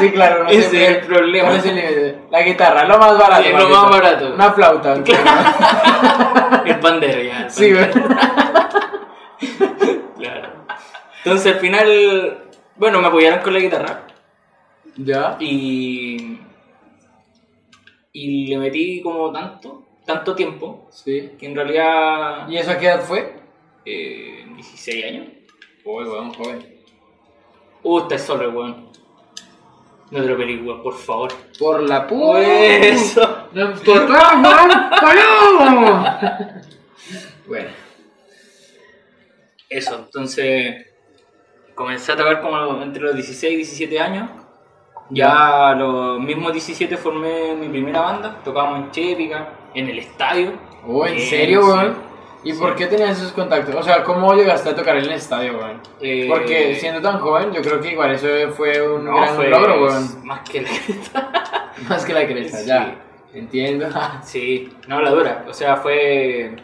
[0.00, 0.44] Sí, claro.
[0.44, 1.48] no Ese es el problema.
[1.48, 2.18] ¿Cuál es el límite?
[2.30, 3.48] La guitarra, lo más barato.
[3.56, 4.34] Lo más barato.
[4.34, 4.94] Una flauta.
[6.66, 7.42] el pandero ya.
[7.44, 8.08] el sí, pandero.
[10.18, 10.48] Claro.
[11.24, 12.38] Entonces al final,
[12.76, 14.02] bueno, me apoyaron con la guitarra
[14.96, 15.36] Ya.
[15.38, 16.40] y,
[18.12, 21.32] y le metí como tanto, tanto tiempo, Sí.
[21.38, 23.36] que en realidad ¿Y eso a qué edad fue?
[23.84, 25.26] eh, 16 años.
[25.84, 26.77] Uy, weón, joven.
[27.82, 28.88] Uh, estás solo, weón.
[30.10, 31.30] No te lo pedí, weón, por favor.
[31.58, 32.40] Por la puta.
[32.40, 33.48] Eso.
[33.52, 34.70] ¡No, ¡Por todas, weón!
[35.00, 36.60] ¡Palo!
[37.46, 37.70] Bueno.
[39.68, 40.86] Eso, entonces
[41.74, 44.30] comencé a tocar como entre los 16 y 17 años.
[45.10, 50.52] Ya a los mismos 17 formé mi primera banda, tocábamos en Chépica, en el estadio.
[50.86, 51.68] Oh, ¿en Bien, serio, sí.
[51.68, 52.07] weón?
[52.48, 53.74] ¿Y por qué tenías esos contactos?
[53.74, 55.80] O sea, ¿cómo llegaste a tocar en el estadio, weón?
[56.00, 59.48] Eh, Porque siendo tan joven, yo creo que igual eso fue un no, gran fue
[59.48, 60.24] logro, weón.
[60.26, 60.70] Más que la
[61.88, 62.66] Más que la cresta, Sí.
[62.66, 63.04] ya.
[63.34, 63.86] Entiendo.
[64.22, 65.44] Sí, no, la dura.
[65.48, 66.56] O sea, fue.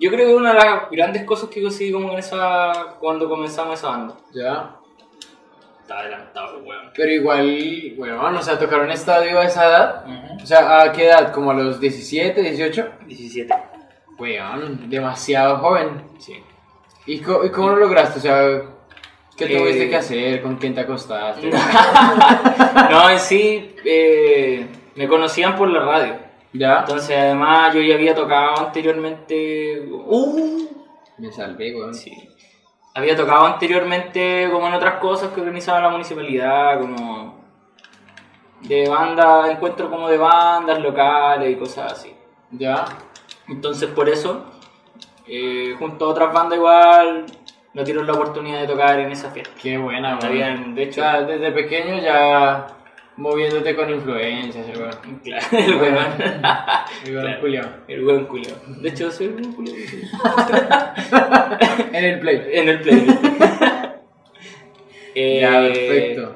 [0.00, 2.96] Yo creo que una de las grandes cosas que conseguí como en esa.
[3.00, 4.14] cuando comenzamos esa banda.
[4.32, 4.74] ya.
[5.90, 6.90] Adelantado, weón.
[6.94, 10.04] Pero igual, weón, o sea, tocar un estadio a esa edad.
[10.42, 11.32] O sea, ¿a qué edad?
[11.32, 12.88] ¿Como a los 17, 18?
[13.06, 13.54] 17.
[14.18, 16.02] Weón, demasiado joven.
[16.18, 16.34] Sí.
[17.06, 18.18] ¿Y, co- y cómo lo lograste?
[18.18, 18.62] O sea,
[19.36, 20.42] ¿qué Eh, tuviste que hacer?
[20.42, 21.48] ¿Con quién te acostaste?
[22.90, 26.16] no, en sí, eh, me conocían por la radio.
[26.52, 26.80] ¿Ya?
[26.80, 29.80] Entonces, además, yo ya había tocado anteriormente.
[29.90, 30.66] ¡Uh!
[31.18, 31.94] Me salvé, weón.
[31.94, 32.12] Sí.
[32.98, 37.38] Había tocado anteriormente como en otras cosas que organizaba la municipalidad, como
[38.62, 42.12] de banda, encuentros como de bandas locales y cosas así.
[42.50, 42.84] ¿Ya?
[43.46, 44.46] Entonces por eso
[45.28, 47.26] eh, junto a otras bandas igual,
[47.72, 49.54] nos dieron la oportunidad de tocar en esa fiesta.
[49.62, 50.18] Qué buena.
[50.20, 52.66] Habían, de hecho, desde pequeño ya
[53.18, 55.20] moviéndote con influencias, el weón.
[55.24, 55.96] claro, el weón.
[57.04, 57.40] El weón Claro.
[57.40, 57.68] culiao.
[57.88, 58.56] El weón culiao.
[58.66, 59.76] De hecho, soy un culiao.
[61.92, 62.42] En el play.
[62.52, 63.06] En el play.
[65.14, 66.34] Eh, Ya, perfecto.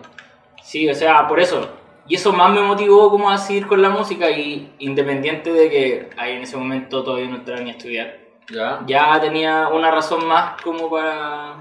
[0.62, 1.68] Sí, o sea, por eso.
[2.08, 6.10] Y eso más me motivó como a seguir con la música y independiente de que
[6.16, 8.16] ahí en ese momento todavía no entraba ni a estudiar,
[8.52, 8.80] Ya.
[8.86, 11.54] ya tenía una razón más como para,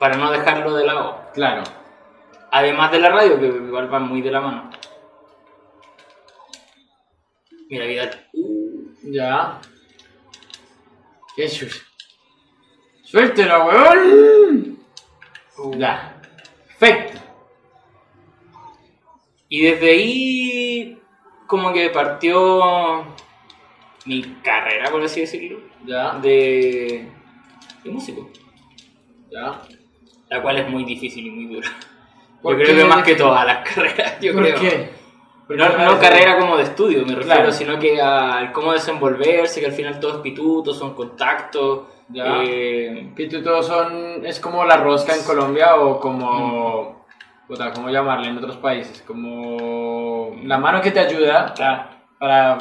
[0.00, 1.20] para no dejarlo de lado.
[1.32, 1.62] Claro.
[2.50, 4.70] Además de la radio, que igual van muy de la mano.
[7.68, 8.26] Mira, Vidal.
[9.04, 9.60] Ya.
[11.34, 11.76] Qué chucha.
[13.02, 14.78] Suéltelo, weón.
[15.78, 16.20] Ya.
[16.78, 17.20] Perfecto.
[19.48, 21.02] Y desde ahí,
[21.46, 23.04] como que partió
[24.06, 26.18] mi carrera, por así decirlo, Ya.
[26.18, 27.08] de,
[27.84, 28.30] de músico.
[29.30, 29.62] Ya.
[30.28, 31.68] La cual es muy difícil y muy dura.
[32.46, 34.60] ¿Por Yo creo que más que todas las carreras, yo ¿Por creo.
[34.60, 34.90] qué?
[35.48, 37.52] No, no carrera como de estudio, me refiero, Claro.
[37.52, 41.86] sino que al cómo desenvolverse, que al final todo es pituto, son contactos.
[42.14, 44.24] Eh, Pitutos son.
[44.24, 47.04] Es como la rosca en Colombia o como.
[47.48, 49.02] Puta, ¿cómo llamarle en otros países?
[49.02, 50.36] Como.
[50.44, 51.84] La mano que te ayuda claro,
[52.18, 52.58] para,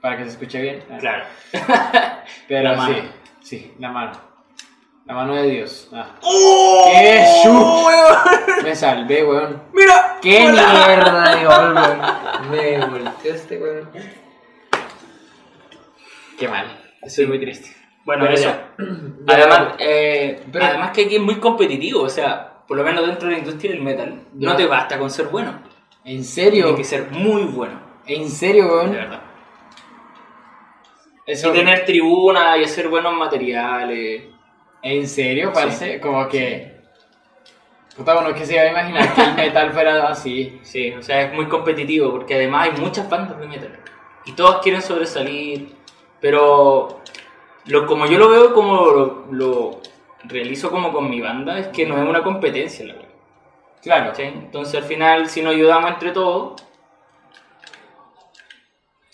[0.00, 0.84] para que se escuche bien.
[1.00, 1.24] claro.
[2.48, 2.94] Pero La mano.
[2.94, 3.02] sí,
[3.40, 4.12] sí, la mano.
[5.06, 5.88] La mano de Dios.
[5.92, 6.16] Ah.
[6.22, 6.90] ¡Oh!
[6.92, 9.62] ¡Qué chu- Me salvé, weón.
[9.72, 10.18] ¡Mira!
[10.20, 12.50] ¡Qué mierda de gol, weón!
[12.50, 13.88] Me volteó este weón.
[16.38, 16.66] Qué mal.
[17.02, 17.70] Estoy muy triste.
[18.04, 18.52] Bueno, Pero eso.
[19.28, 23.28] Además, eh, Pero- además que aquí es muy competitivo, o sea, por lo menos dentro
[23.28, 25.60] de la industria del metal, no te basta con ser bueno,
[26.04, 26.64] ¿En serio?
[26.66, 28.92] tiene que ser muy bueno, ¿En serio, de weón?
[28.92, 29.20] verdad.
[31.26, 34.24] Eso- Y tener tribuna y hacer buenos materiales.
[34.82, 36.00] ¿En serio, parce?
[36.00, 36.76] Como que...
[37.96, 40.60] Puta, uno que se iba a imaginar que el metal fuera así.
[40.62, 43.78] Sí, o sea, es muy competitivo porque además hay muchas bandas de metal
[44.26, 45.74] y todas quieren sobresalir,
[46.20, 47.00] pero
[47.66, 49.80] lo, como yo lo veo, como lo, lo
[50.24, 53.08] realizo como con mi banda, es que no es una competencia la verdad.
[53.82, 54.12] Claro.
[54.18, 56.60] Entonces al final, si nos ayudamos entre todos,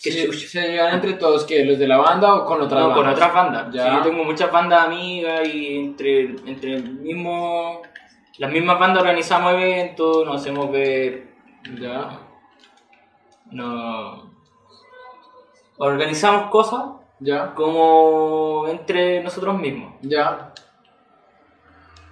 [0.03, 0.47] Qué Se, chucha.
[0.49, 3.73] se llevan entre todos, que ¿Los de la banda o con otras no, con bandas.
[3.73, 3.83] Ya.
[3.85, 7.81] Sí, yo tengo muchas bandas amigas y entre, entre el mismo,
[8.37, 11.29] las mismas bandas organizamos eventos, nos hacemos ver,
[11.79, 12.19] Ya.
[13.51, 14.25] nos
[15.77, 16.83] organizamos cosas
[17.19, 17.53] Ya.
[17.55, 19.93] como entre nosotros mismos.
[20.01, 20.53] Ya.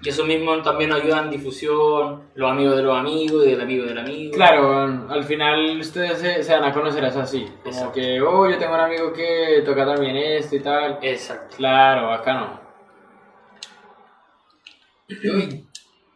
[0.04, 3.62] Y eso mismo también nos ayuda en difusión, los amigos de los amigos y del
[3.62, 4.34] amigo del amigo.
[4.34, 7.46] Claro, al final ustedes se, se van a conocer así.
[7.64, 7.92] Como Exacto.
[7.94, 10.98] que, oh, yo tengo un amigo que toca también esto y tal.
[11.04, 11.56] Exacto.
[11.56, 12.60] Claro, acá no.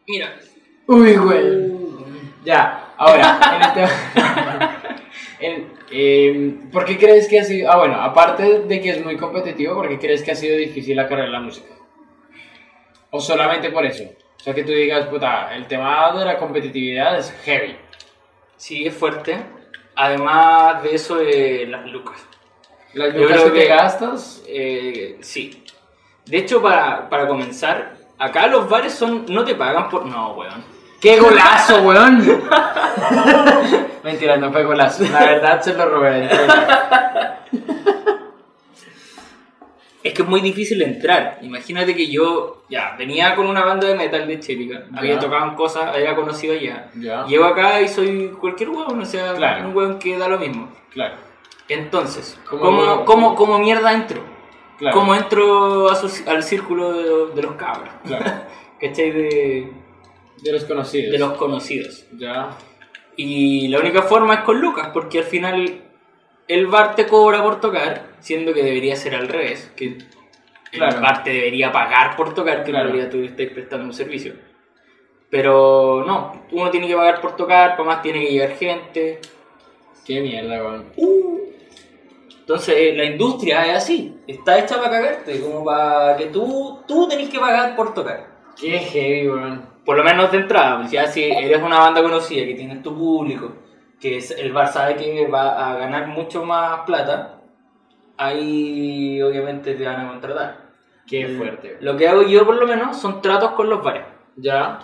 [0.08, 0.36] Mira.
[0.88, 1.76] Uy, güey.
[2.44, 4.82] Ya, ahora, en el tema.
[5.40, 7.70] en- em, ¿Por qué crees que ha sido.?
[7.70, 10.96] Ah, bueno, aparte de que es muy competitivo, ¿por qué crees que ha sido difícil
[10.96, 11.68] la carrera de la música?
[13.16, 14.04] ¿O solamente por eso?
[14.04, 17.76] O sea, que tú digas, puta, el tema de la competitividad es heavy.
[18.56, 19.38] Sí, es fuerte.
[19.94, 22.20] Además de eso, de las lucas.
[22.92, 24.42] Las lucas creo que te que- gastas.
[24.46, 25.64] Eh, sí.
[26.26, 30.04] De hecho, para, para comenzar, acá los bares son no te pagan por...
[30.04, 30.62] No, weón.
[31.00, 32.18] ¡Qué golazo, weón!
[34.02, 35.04] Mentira, no fue golazo.
[35.04, 36.28] La verdad se lo robé.
[40.06, 41.38] Es que es muy difícil entrar.
[41.42, 44.84] Imagínate que yo ya venía con una banda de metal de Chépica.
[44.94, 46.90] Había tocado cosas, había conocido allá.
[46.94, 47.24] Ya.
[47.26, 49.68] Llego acá y soy cualquier hueón, o sea, Claro.
[49.68, 50.68] un hueón que da lo mismo.
[50.92, 51.16] Claro,
[51.68, 54.22] Entonces, ¿Cómo- ¿cómo, cómo, cómo mierda entro?
[54.78, 54.96] claro.
[54.96, 56.92] ¿Cómo entro a su- al círculo
[57.28, 57.90] de, de los cabros?
[58.04, 58.24] Claro.
[58.80, 59.10] ¿Cachai?
[59.10, 59.72] De,
[60.42, 61.10] De los conocidos.
[61.12, 62.04] de los conocidos.
[62.16, 62.50] Ya.
[63.16, 65.82] Y la única forma es con Lucas, porque al final
[66.48, 69.98] el bar te cobra por tocar, siendo que debería ser al revés, que
[70.70, 70.96] Claro.
[70.96, 72.88] el bar te debería pagar por tocar, que Claro.
[72.88, 74.34] en realidad tú estés prestando un servicio.
[75.30, 79.20] Pero no, uno tiene que pagar por tocar, para más tiene que llegar gente.
[80.04, 80.84] Qué mierda, weón.
[82.40, 87.08] Entonces eh, la industria es así, está hecha para cagarte, como para que tú, tú
[87.08, 88.28] tenés que pagar por tocar.
[88.58, 89.66] Qué heavy, weón.
[89.84, 93.52] Por lo menos de entrada, ya si eres una banda conocida, que tienes tu público,
[94.00, 97.40] que es- el bar sabe que va a ganar mucho más plata,
[98.16, 100.66] ahí obviamente te van a contratar.
[101.06, 101.76] Qué fuerte.
[101.80, 104.04] Lo que hago yo por lo menos son tratos con los bares.
[104.36, 104.80] Ya.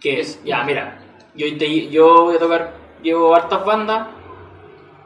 [0.00, 0.98] Que es, ya mira,
[1.34, 4.08] yo, te- yo voy a tocar, llevo hartas bandas,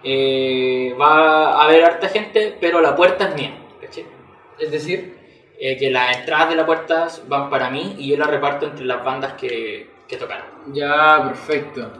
[0.02, 3.54] eh, va a haber harta gente, pero la puerta es mía.
[4.58, 5.16] Es decir,
[5.60, 8.84] Eh, que las entradas de la puerta van para mí y yo las reparto entre
[8.84, 10.46] las bandas que, que tocaron.
[10.72, 11.90] ya, perfecto.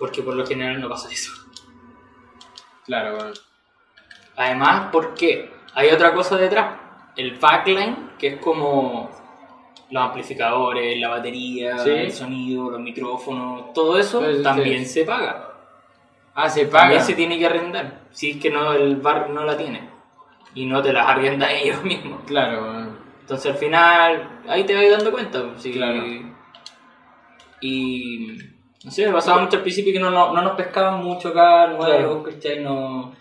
[0.00, 1.30] Porque por lo general no pasa eso.
[2.86, 3.34] Claro, weón.
[4.36, 5.52] Además, ¿por qué?
[5.74, 6.74] Hay otra cosa detrás.
[7.16, 9.10] El backline, que es como
[9.90, 11.90] los amplificadores, la batería, Sí.
[11.90, 15.00] el sonido, los micrófonos, todo eso Pues, también sí.
[15.00, 15.48] se paga.
[16.34, 16.82] Ah, se paga.
[16.84, 18.00] También se tiene que arrendar.
[18.10, 19.90] Si es que no, el bar no la tiene.
[20.54, 22.22] Y no te las arrienda ellos mismos.
[22.26, 22.98] Claro, weón.
[23.20, 25.42] Entonces al final, ahí te vas dando cuenta.
[25.42, 25.72] pues, sí.
[25.72, 26.02] Claro.
[27.60, 28.38] Y
[28.84, 31.66] no sé, me pasaba mucho al principio que no, no, no nos pescaban mucho acá,
[31.66, 32.62] nuevos, Claro.
[32.62, 33.12] No,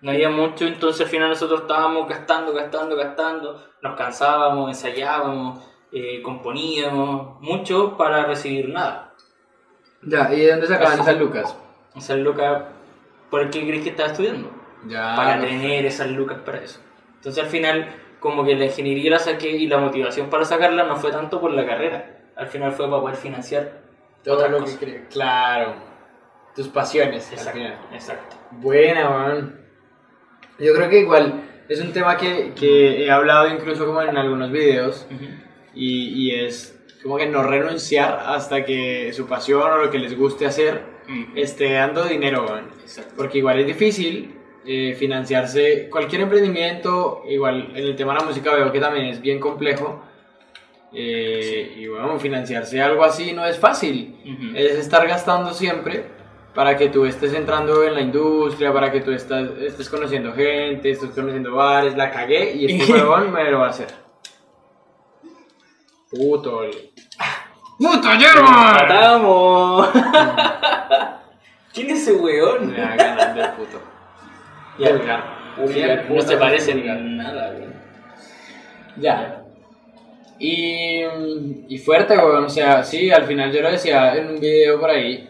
[0.00, 5.62] no había mucho, entonces al final nosotros estábamos gastando, gastando, gastando, nos cansábamos, ensayábamos,
[5.92, 9.14] eh, componíamos, mucho para recibir nada.
[10.02, 11.56] Ya, ¿y de dónde sacaban esas lucas?
[11.94, 12.64] Esas lucas,
[13.30, 14.50] ¿por qué crees que estaba estudiando?
[14.84, 15.14] Ya.
[15.14, 16.80] para tener esas lucas para eso.
[17.14, 17.88] Entonces al final,
[18.18, 21.52] como que la ingeniería la saqué y la motivación para sacarla no fue tanto por
[21.52, 23.81] la carrera, al final fue para poder financiar
[24.24, 25.74] todo lo que cre- Claro.
[26.54, 27.26] Tus pasiones.
[27.28, 27.78] al Exacto, final.
[27.92, 28.36] exacto.
[28.52, 29.60] Buena, weón.
[30.58, 34.50] Yo creo que igual es un tema que, que he hablado incluso como en algunos
[34.52, 35.06] videos
[35.74, 40.16] y, y es como que no renunciar hasta que su pasión o lo que les
[40.16, 41.36] guste hacer Mm.
[41.36, 42.66] esté dando dinero, weón.
[42.80, 43.14] Exacto.
[43.16, 48.54] Porque igual es difícil eh, financiarse cualquier emprendimiento, igual en el tema de la música
[48.54, 50.04] veo que también es bien complejo.
[50.94, 54.16] Eh, Y bueno, financiarse algo así no es fácil.
[54.54, 56.04] Es estar gastando siempre
[56.54, 60.90] para que tú estés entrando en la industria, para que tú estás, estés conociendo gente,
[60.90, 63.88] estés conociendo bares, la cagué y este huevón me lo va a hacer.
[66.10, 66.62] Puto.
[66.64, 66.90] el-
[67.78, 68.52] ¡Puto German!
[68.74, 69.88] ¡Matamos!
[71.72, 72.70] ¿Quién es ese weón?
[72.70, 73.80] Me da ganas del puto.
[75.56, 76.54] Vulgar, Sí, no se vulgar.
[76.98, 77.74] en nada, weón.
[78.98, 79.41] Ya.
[80.42, 81.04] Y,
[81.68, 82.46] y fuerte, weón.
[82.46, 85.28] O sea, sí, al final yo lo decía en un video por ahí,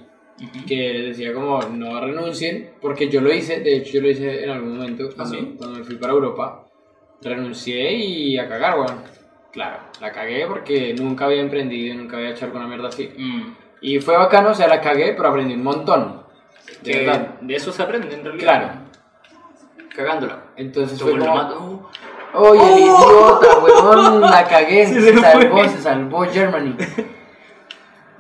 [0.67, 4.49] que decía como no renuncien, porque yo lo hice, de hecho yo lo hice en
[4.49, 5.55] algún momento cuando, sí?
[5.59, 6.67] cuando me fui para Europa.
[7.21, 9.03] Renuncié y a cagar, weón.
[9.53, 13.13] Claro, la cagué porque nunca había emprendido, nunca había hecho alguna mierda así.
[13.15, 13.55] Mm.
[13.83, 16.23] Y fue bacano, o sea, la cagué, pero aprendí un montón.
[16.83, 18.45] De Que de eso se aprende en realidad.
[18.45, 19.89] Claro.
[19.95, 20.45] Cagándola.
[20.57, 21.91] Entonces Como fue como...
[22.35, 24.87] Oye, el idiota, weón, la cagué.
[24.87, 25.69] Sí, se se salvó, fue.
[25.69, 26.77] se salvó Germany.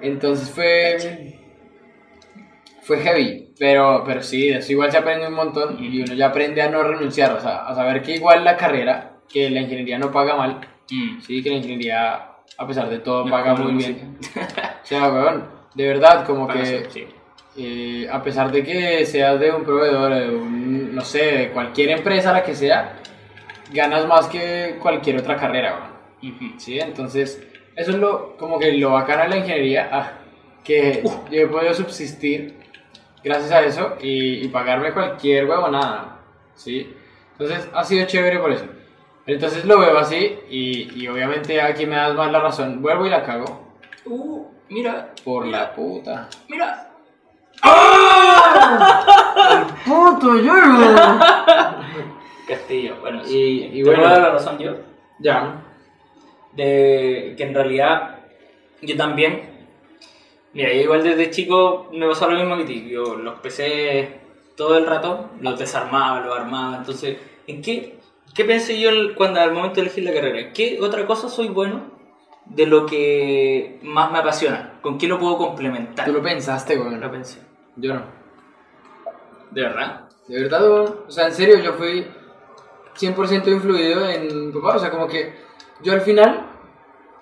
[0.00, 1.38] Entonces fue.
[2.82, 3.52] Fue heavy.
[3.58, 5.76] Pero, pero sí, de eso igual se aprende un montón.
[5.82, 7.32] Y uno ya aprende a no renunciar.
[7.32, 10.60] O sea, a saber que igual la carrera, que la ingeniería no paga mal.
[10.90, 11.20] Mm.
[11.20, 12.14] Sí, que la ingeniería,
[12.58, 14.18] a pesar de todo, No paga muy bien.
[14.82, 16.86] O sea, weón, de verdad, como que.
[16.90, 17.06] sí.
[17.56, 21.90] eh, a pesar de que seas de un proveedor, de un, no sé, de cualquier
[21.90, 22.96] empresa, la que sea,
[23.72, 25.90] ganas más que cualquier otra carrera.
[26.22, 26.58] Ujú.
[26.58, 26.78] ¿Sí?
[26.78, 27.42] Entonces,
[27.74, 30.12] eso es lo, como que lo bacano de la ingeniería, ah,
[30.62, 32.56] que yo he podido subsistir
[33.24, 36.18] gracias a eso y, y pagarme cualquier huevonada,
[36.54, 36.94] ¿sí?
[37.32, 38.66] Entonces, ha sido chévere por eso.
[39.26, 42.82] Entonces lo veo así y, y obviamente aquí me das más la razón.
[42.82, 43.72] Vuelvo y la cago.
[44.04, 45.12] Uh, mira.
[45.24, 46.28] Por mira, la puta.
[46.48, 46.88] Mira.
[49.84, 50.52] ¡Puto yo!
[52.54, 54.00] Castillo, bueno, Y- y bueno.
[54.02, 54.76] voy a dar la razón yo.
[55.18, 55.62] ya.
[56.54, 58.18] de que en realidad
[58.82, 59.66] yo también,
[60.52, 64.20] mira, yo igual desde chico me pasó lo mismo que ti, yo los PC
[64.56, 67.98] todo el rato los desarmaba, los armaba, entonces, ¿en qué,
[68.34, 70.52] qué pensé yo cuando al momento de elegir la carrera?
[70.52, 71.84] ¿Qué otra cosa soy bueno
[72.44, 74.78] de lo que más me apasiona?
[74.82, 76.04] ¿Con qué lo puedo complementar?
[76.04, 77.00] Tú lo pensaste, weón.
[77.00, 77.40] Lo pensé.
[77.76, 78.02] Yo no.
[79.52, 80.08] ¿De verdad?
[80.28, 80.96] De verdad, weón.
[81.08, 82.06] O sea, en serio, yo fui
[82.98, 84.76] 100% influido en mi papá.
[84.76, 85.34] O sea, como que
[85.82, 86.46] yo al final,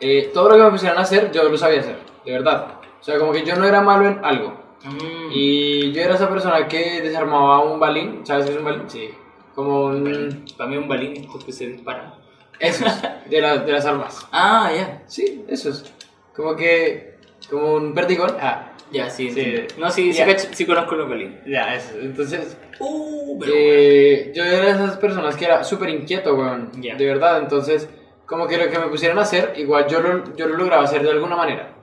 [0.01, 1.99] eh, todo lo que me pusieran a hacer, yo lo sabía hacer.
[2.25, 2.75] De verdad.
[3.01, 4.59] O sea, como que yo no era malo en algo.
[4.85, 5.31] Mm.
[5.33, 8.25] Y yo era esa persona que desarmaba un balín.
[8.27, 8.89] ¿Sabes qué es un balín?
[8.91, 9.11] Sí.
[9.55, 10.45] Como un...
[10.57, 12.15] Para mí un balín es porque se dispara.
[12.59, 12.91] Esos,
[13.29, 14.27] de, la- de las armas.
[14.33, 15.03] Ah, ya.
[15.07, 15.91] Sí, esos.
[16.35, 17.19] Como que...
[17.51, 18.37] Como un perdigón.
[18.41, 19.31] Ah, Ya, sí.
[19.31, 19.55] Sí.
[19.79, 20.23] No, sí, sí,
[20.53, 21.41] sí conozco los balines.
[21.47, 21.95] ya, eso.
[22.01, 26.71] Entonces, Uh, pero Eh, yo era de esas personas que era súper inquieto, weón.
[26.81, 26.97] Ya.
[26.97, 27.89] De verdad, entonces,
[28.25, 31.03] como que lo que me pusieran a hacer, igual yo lo, yo lo lograba hacer
[31.03, 31.75] de alguna manera.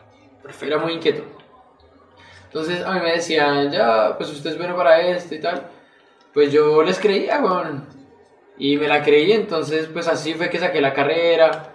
[0.62, 1.24] Era muy inquieto.
[2.46, 5.68] Entonces, a mí me decían, ya, pues usted es bueno para esto y tal.
[6.34, 7.86] Pues yo les creía, weón.
[8.58, 11.74] Y me la creí, entonces, pues así fue que saqué la carrera.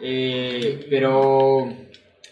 [0.00, 1.72] Eh, pero,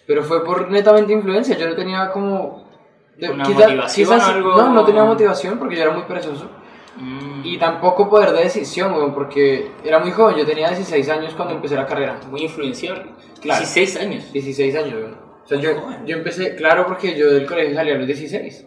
[0.06, 1.56] pero fue por netamente influencia.
[1.56, 2.68] Yo no tenía como.
[3.16, 4.56] de- ¿Una motivación quizás- algo?
[4.56, 6.48] No, no tenía motivación porque yo era muy perezoso.
[6.96, 7.40] Mm.
[7.44, 10.36] Y tampoco poder de decisión, weón, porque era muy joven.
[10.36, 12.18] Yo tenía 16 años cuando empecé la carrera.
[12.30, 13.06] Muy influenciable.
[13.40, 13.60] Claro.
[13.60, 14.32] 16 años.
[14.32, 15.16] 16 años, weón.
[15.44, 15.70] O sea, yo,
[16.06, 18.66] yo empecé, claro, porque yo del colegio salí a los 16.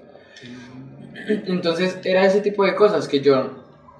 [1.47, 3.49] Entonces era ese tipo de cosas que yo,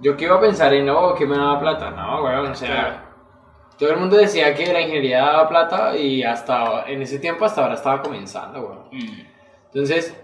[0.01, 1.91] yo que iba a pensar en, no, que me daba plata.
[1.91, 3.05] No, weón, o sea.
[3.78, 7.61] Todo el mundo decía que la ingeniería daba plata y hasta en ese tiempo, hasta
[7.61, 8.80] ahora estaba comenzando, weón.
[8.91, 9.21] Mm.
[9.73, 10.15] Entonces,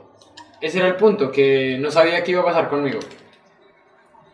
[0.62, 2.99] ese era el punto, que no sabía qué iba a pasar conmigo.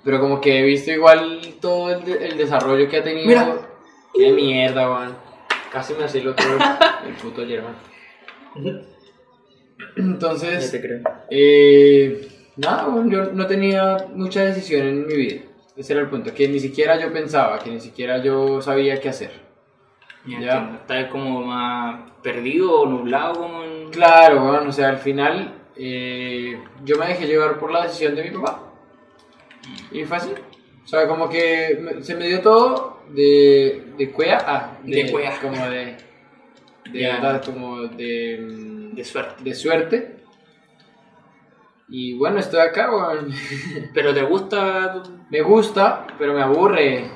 [0.03, 3.27] Pero como que he visto igual todo el, de- el desarrollo que ha tenido.
[3.27, 3.57] Mira.
[4.13, 5.15] Qué mierda, weón.
[5.71, 6.45] Casi me hace el otro,
[7.07, 7.75] el puto German.
[9.95, 11.01] Entonces, te creo.
[11.29, 15.41] eh, nada, weón, yo no tenía mucha decisión en mi vida.
[15.77, 19.09] Ese era el punto, que ni siquiera yo pensaba, que ni siquiera yo sabía qué
[19.09, 19.31] hacer.
[20.25, 20.77] Ya, Ya.
[20.81, 23.89] Estás como más perdido o nublado como en...
[23.91, 28.23] Claro, bueno, o sea, al final eh, yo me dejé llevar por la decisión de
[28.23, 28.63] mi papá.
[29.91, 30.31] Y fue así.
[30.83, 34.77] O sea, como que se me dio todo de, de cuea a...
[34.83, 35.37] De cuea.
[35.41, 35.95] Como de...
[36.91, 37.13] De Ya.
[37.15, 38.39] verdad, como de...
[38.41, 39.43] mm, de suerte.
[39.43, 40.16] de suerte.
[41.89, 43.31] Y bueno, estoy acá, weón.
[43.93, 47.09] Pero te gusta, Me gusta, pero me aburre.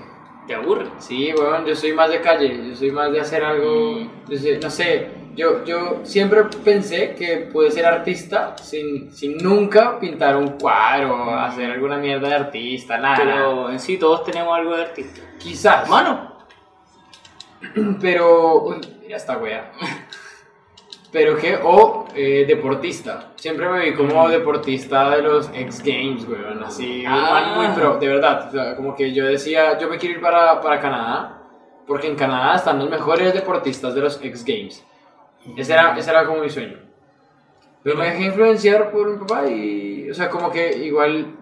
[0.47, 0.85] te aburre.
[0.99, 3.99] Sí, weón, yo soy más de calle, yo soy más de hacer algo,
[4.29, 10.35] sé- no sé, yo, yo siempre pensé que pude ser artista sin, sin nunca pintar
[10.35, 13.15] un cuadro, hacer alguna mierda de artista, nada.
[13.17, 15.21] Pero en sí todos tenemos algo de artista.
[15.39, 16.31] quizás, Hermano.
[18.01, 19.71] pero, uy, mira esta wea,
[21.11, 26.63] pero que, o eh, deportista, siempre me vi como deportista de los X Games, weón,
[26.63, 27.53] así, Ah.
[27.55, 30.59] muy pro, de verdad, o sea, como que yo decía, yo me quiero ir para,
[30.61, 31.41] para Canadá,
[31.85, 34.85] porque en Canadá están los mejores deportistas de los X Games.
[35.57, 36.77] Ese era, ese era como mi sueño.
[37.83, 41.35] Pero me dejé influenciar por mi papá y, o sea, como que igual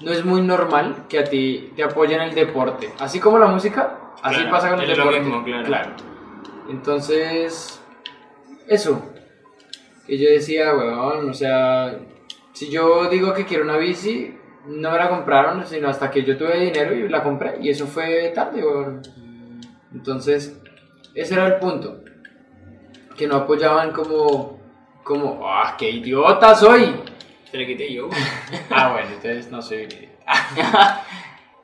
[0.00, 2.90] no es muy normal que a ti te apoyen el deporte.
[2.98, 5.20] Así como la música, así Claro, pasa con el deporte.
[5.20, 5.90] mismo, claro.
[6.70, 7.77] Entonces,
[8.68, 9.02] eso.
[10.06, 11.98] Que yo decía, weón, o sea,
[12.52, 14.34] si yo digo que quiero una bici,
[14.66, 17.58] no me la compraron, sino hasta que yo tuve dinero y la compré.
[17.60, 19.02] Y eso fue tarde, weón.
[19.92, 20.60] Entonces,
[21.14, 22.04] ese era el punto.
[23.16, 24.60] Que no apoyaban como,
[25.02, 26.94] como, ¡ah, qué idiota soy!
[27.50, 28.08] Te la quité yo.
[28.70, 31.04] Ah, bueno, entonces no soy idiota.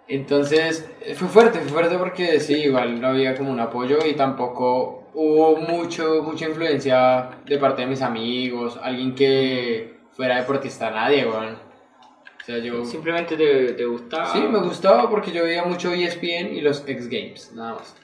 [0.06, 0.86] Entonces,
[1.16, 5.56] fue fuerte, fue fuerte porque sí, igual no había como un apoyo y tampoco hubo
[5.56, 11.54] mucho, mucha influencia de parte de mis amigos, alguien que fuera deportista, nadie, weón.
[11.54, 12.84] O sea, yo...
[12.84, 14.32] Simplemente te, te gustaba.
[14.32, 17.96] Sí, me gustaba porque yo veía mucho ESPN y los X Games, nada más.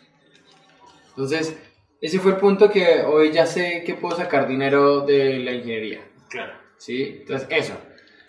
[1.11, 1.58] Entonces,
[2.00, 6.00] ese fue el punto que hoy ya sé que puedo sacar dinero de la ingeniería.
[6.30, 6.54] Claro.
[6.78, 7.18] ¿Sí?
[7.20, 7.74] Entonces, eso.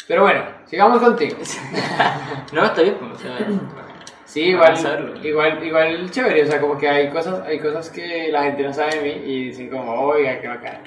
[0.07, 1.38] Pero bueno, sigamos contigo.
[2.51, 2.97] No, está bien.
[2.99, 3.38] pues, O sea,
[4.32, 8.43] Sí, igual, igual, igual chévere, o sea, como que hay cosas, hay cosas que la
[8.43, 10.84] gente no sabe de mí y dicen como, oiga, qué bacán.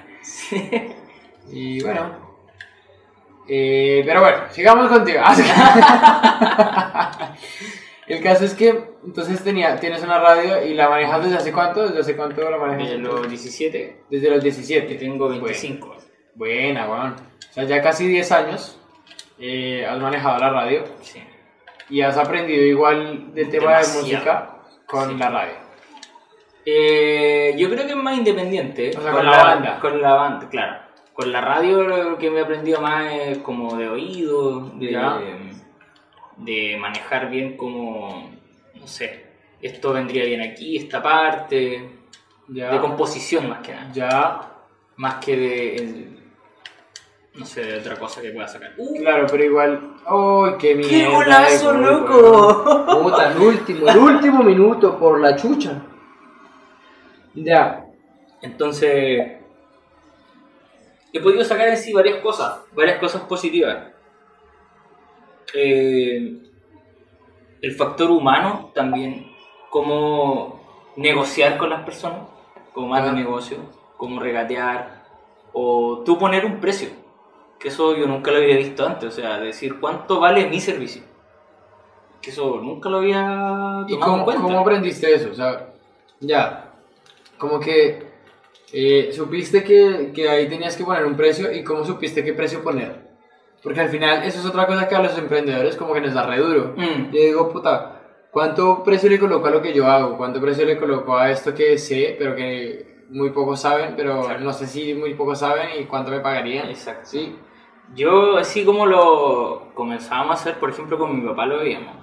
[1.53, 2.25] Y bueno.
[3.47, 5.21] Eh, pero bueno, sigamos contigo.
[8.07, 11.87] El caso es que entonces tenía, tienes una radio y la manejas desde hace cuánto,
[11.87, 12.93] desde hace cuánto la manejas.
[12.93, 14.95] desde los 17 Desde los 17.
[14.95, 15.43] tengo Bueno.
[15.43, 15.97] 25.
[16.35, 17.17] Buena, bueno.
[17.51, 18.81] O sea, ya casi 10 años
[19.39, 21.21] eh, has manejado la radio Sí.
[21.91, 24.57] Y has aprendido igual del tema de música
[24.87, 25.17] con Sí.
[25.17, 25.55] la radio.
[26.67, 28.91] Eh, yo creo que es más independiente.
[28.97, 29.81] O sea, con la banda.
[29.81, 30.83] Con la banda, claro.
[31.13, 34.99] Con la radio lo que me he aprendido más es como de oído, de,
[36.39, 38.33] de manejar bien como,
[38.75, 39.27] no sé,
[39.63, 41.89] esto vendría bien aquí, esta parte,
[42.49, 42.71] Ya.
[42.73, 43.91] de composición más que nada.
[43.93, 44.41] Ya.
[44.97, 46.09] Más que de,
[47.35, 48.73] no sé, de otra cosa que pueda sacar.
[48.77, 48.97] ¡Uh!
[48.99, 49.97] Claro, pero igual.
[50.11, 50.91] ¡Uy, qué mierda!
[50.91, 53.03] ¡Qué golazo, loco!
[53.03, 55.83] Puta, el último, el último minuto por la chucha.
[57.35, 57.87] Ya.
[58.41, 59.33] Entonces,
[61.13, 63.93] he podido sacar en sí varias cosas, varias cosas positivas.
[65.55, 66.39] Eh,
[67.63, 69.33] el factor humano también,
[69.71, 72.29] cómo negociar con las personas,
[72.73, 73.19] como más de Ajá.
[73.19, 73.59] negocio,
[73.97, 75.03] cómo regatear,
[75.53, 76.91] o tú poner un precio,
[77.65, 81.01] que eso yo nunca lo había visto antes, o sea, decir cuánto vale mi servicio.
[82.21, 84.43] Que eso nunca lo había ¿Y tomado en cómo, cuenta.
[84.43, 85.31] cómo aprendiste eso?
[85.33, 85.73] O sea,
[86.21, 86.73] ya.
[87.39, 88.03] Como que.
[88.71, 92.63] eh, supiste que, que ahí tenías que poner un precio y cómo supiste qué precio
[92.63, 93.03] poner.
[93.63, 96.27] Porque al final, eso es otra cosa que a los emprendedores como que nos da
[96.27, 96.75] re duro.
[96.77, 97.13] Mm.
[97.13, 100.19] Yo digo, puta, ¿cuánto precio le coloco a lo que yo hago?
[100.19, 104.45] ¿Cuánto precio le coloco a esto que sé, pero que muy pocos saben, pero Exacto.
[104.45, 106.69] no sé si muy pocos saben y cuánto me pagarían?
[106.69, 107.07] Exacto.
[107.07, 107.37] Sí.
[107.95, 111.95] Yo, así como lo comenzábamos a hacer, por ejemplo, con mi papá lo veíamos,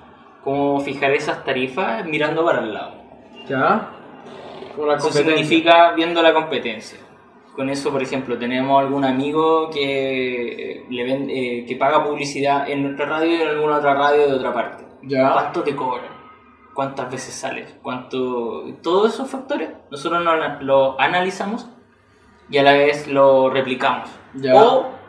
[0.44, 2.94] como fijar esas tarifas mirando para el lado.
[3.48, 3.90] ¿Ya?
[4.78, 7.00] La Eso significa viendo la competencia.
[7.56, 12.84] Con eso, por ejemplo, tenemos algún amigo que, eh, le eh, que paga publicidad en
[12.84, 14.86] nuestra radio y en alguna otra radio de otra parte.
[15.04, 15.34] Ya.
[15.34, 16.12] ¿Cuánto te cobran?
[16.74, 17.76] ¿Cuántas veces sales?
[17.82, 18.64] ¿Cuánto...
[18.82, 21.68] Todos esos factores nosotros no lo- lo analizamos
[22.50, 24.10] y a la vez lo replicamos.
[24.36, 24.56] Ya.
[24.56, 25.01] O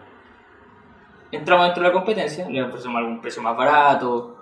[1.32, 4.36] entramos dentro de la competencia, le ofrecemos algún precio más barato,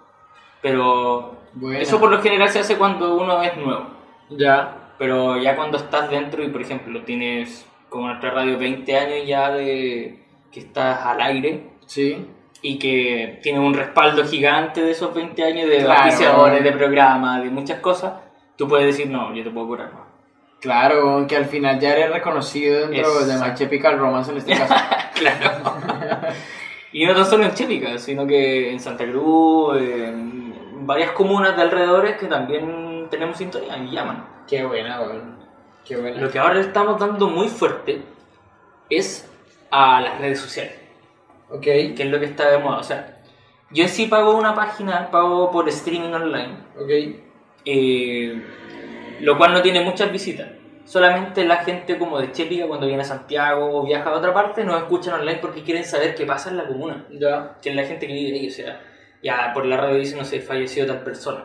[0.61, 1.78] pero Buena.
[1.80, 3.86] eso por lo general se hace cuando uno es nuevo.
[4.30, 4.76] Ya.
[4.99, 9.51] Pero ya cuando estás dentro y, por ejemplo, tienes como nuestra radio 20 años ya
[9.51, 10.22] de
[10.53, 12.26] que estás al aire Sí.
[12.62, 16.47] y que tiene un respaldo gigante de esos 20 años de Claro.
[16.51, 18.12] de programas, de muchas cosas,
[18.57, 20.03] tú puedes decir, no, yo te puedo curar más.
[20.61, 23.26] Claro, aunque al final ya eres reconocido dentro Exacto.
[23.26, 24.74] de My Chemical Romance en este caso.
[25.14, 25.51] Claro.
[26.93, 31.62] y no tan solo en Chépica, sino que en Santa Cruz, en varias comunas de
[31.62, 34.26] alrededores que también tenemos sintonía y llaman.
[34.49, 35.38] Qué buena, weón.
[35.84, 36.20] Qué buena.
[36.20, 38.03] Lo que ahora le estamos dando muy fuerte
[38.88, 39.30] es
[39.70, 40.74] a las redes sociales.
[41.49, 41.62] Ok.
[41.62, 42.78] que es lo que está de moda.
[42.78, 43.18] O sea,
[43.70, 46.91] yo en sí pago una página, pago por streaming online, Ok.
[47.64, 48.43] eh,
[49.20, 50.49] lo cual no tiene muchas visitas.
[50.91, 54.64] Solamente la gente como de Chépica cuando viene a Santiago o viaja a otra parte
[54.64, 57.07] nos escuchan online porque quieren saber qué pasa en la comuna.
[57.12, 57.59] Ya.
[57.62, 58.80] Que es la gente que vive ahí, o sea,
[59.22, 61.45] ya por la radio dicen, no sé, falleció tal persona.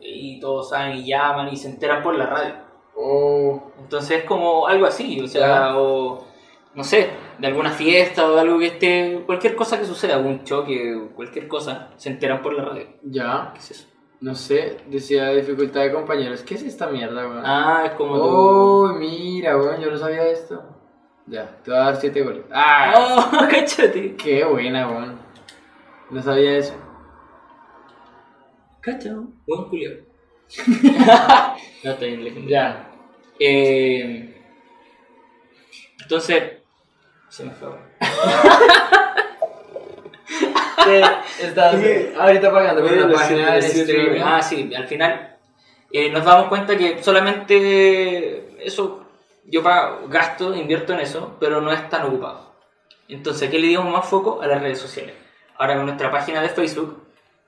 [0.00, 2.54] Y todos saben y llaman y se enteran por la radio.
[2.94, 3.72] Oh.
[3.80, 5.76] Entonces es como algo así, o sea, Ya.
[5.76, 6.24] o
[6.76, 10.44] no sé, de alguna fiesta o de algo que esté, cualquier cosa que suceda, algún
[10.44, 12.86] choque cualquier cosa, se enteran por la radio.
[13.02, 13.50] Ya.
[13.54, 13.88] ¿Qué es eso?
[14.20, 16.42] No sé, decía dificultad de compañeros.
[16.42, 17.42] ¿Qué es esta mierda, weón?
[17.46, 20.60] Ah, es como Oh, mira, weón, yo no sabía esto.
[21.26, 22.44] Ya, te voy a dar siete goles.
[22.50, 22.94] ¡Ah!
[22.96, 24.16] ¡Oh, cáchate!
[24.16, 25.18] Qué buena, weón.
[26.10, 26.74] No sabía eso.
[28.80, 29.14] Cacha,
[29.46, 29.90] buen culio.
[31.84, 32.48] no, está bien, legendario.
[32.50, 32.90] Ya.
[33.38, 34.42] Eh,
[36.02, 36.54] entonces,
[37.28, 37.68] se me fue.
[41.40, 41.76] Estás
[42.18, 44.20] ahorita pagando por una página de streaming.
[44.24, 45.36] Ah, sí, al final
[45.92, 49.04] eh, nos damos cuenta que solamente eso,
[49.44, 52.52] yo pago, gasto, invierto en eso, pero no es tan ocupado.
[53.08, 54.42] Entonces, ¿a qué le dimos más foco?
[54.42, 55.14] A las redes sociales.
[55.56, 57.02] Ahora con nuestra página de Facebook,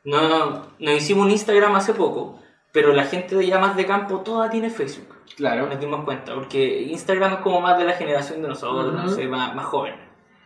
[0.05, 2.41] no, nos hicimos un Instagram hace poco,
[2.72, 5.16] pero la gente de allá más de campo toda tiene Facebook.
[5.36, 9.05] Claro, Nos dimos cuenta, porque Instagram es como más de la generación de nosotros, no
[9.05, 9.14] Ujú.
[9.14, 9.95] sé, más, más joven.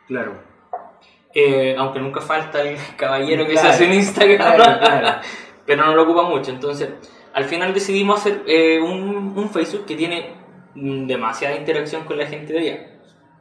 [0.08, 0.53] claro.
[1.34, 5.20] Eh, aunque nunca falta el caballero que Claro, se hace en Instagram, claro, claro.
[5.66, 6.50] pero no lo ocupa mucho.
[6.50, 6.90] Entonces,
[7.32, 10.32] al final decidimos hacer eh, un, un Facebook que tiene
[10.74, 12.90] demasiada interacción con la gente de allá.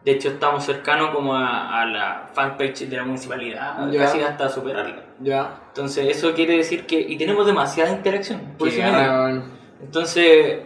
[0.04, 5.04] De hecho, estamos cercanos como a, a la fanpage de la municipalidad, casi hasta superarla.
[5.20, 5.62] Ya.
[5.70, 7.00] Entonces, eso quiere decir que...
[7.00, 8.56] Y tenemos demasiada interacción.
[8.58, 9.46] por weón.
[9.82, 10.60] Entonces,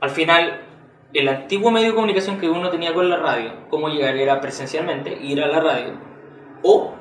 [0.00, 0.60] al final,
[1.14, 5.18] el antiguo medio de comunicación que uno tenía con la radio, cómo llegar era presencialmente,
[5.22, 5.94] ir a la radio,
[6.62, 6.94] o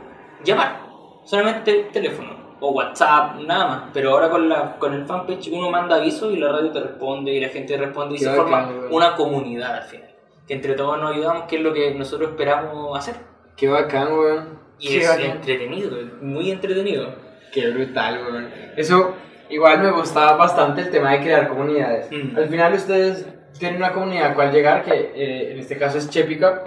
[0.43, 0.81] llamar,
[1.23, 2.29] solamente teléfono,
[2.59, 3.81] o WhatsApp, nada más.
[3.93, 7.31] Pero ahora con, la, con el fanpage uno manda aviso y la radio te responde
[7.33, 10.09] y la gente responde y se forma una comunidad al final.
[10.47, 13.15] Que entre todos nos ayudamos, que es lo que nosotros esperamos hacer.
[13.55, 14.59] Qué bacán, weón.
[14.79, 15.25] Y Qué es bacán.
[15.31, 17.13] entretenido, muy entretenido.
[17.51, 18.49] Qué brutal, weón.
[18.75, 19.13] Eso,
[19.49, 22.09] igual me gustaba bastante el tema de crear comunidades.
[22.11, 22.37] Mm.
[22.37, 26.09] Al final ustedes tienen una comunidad a cual llegar, que eh, en este caso es
[26.09, 26.63] Chepica,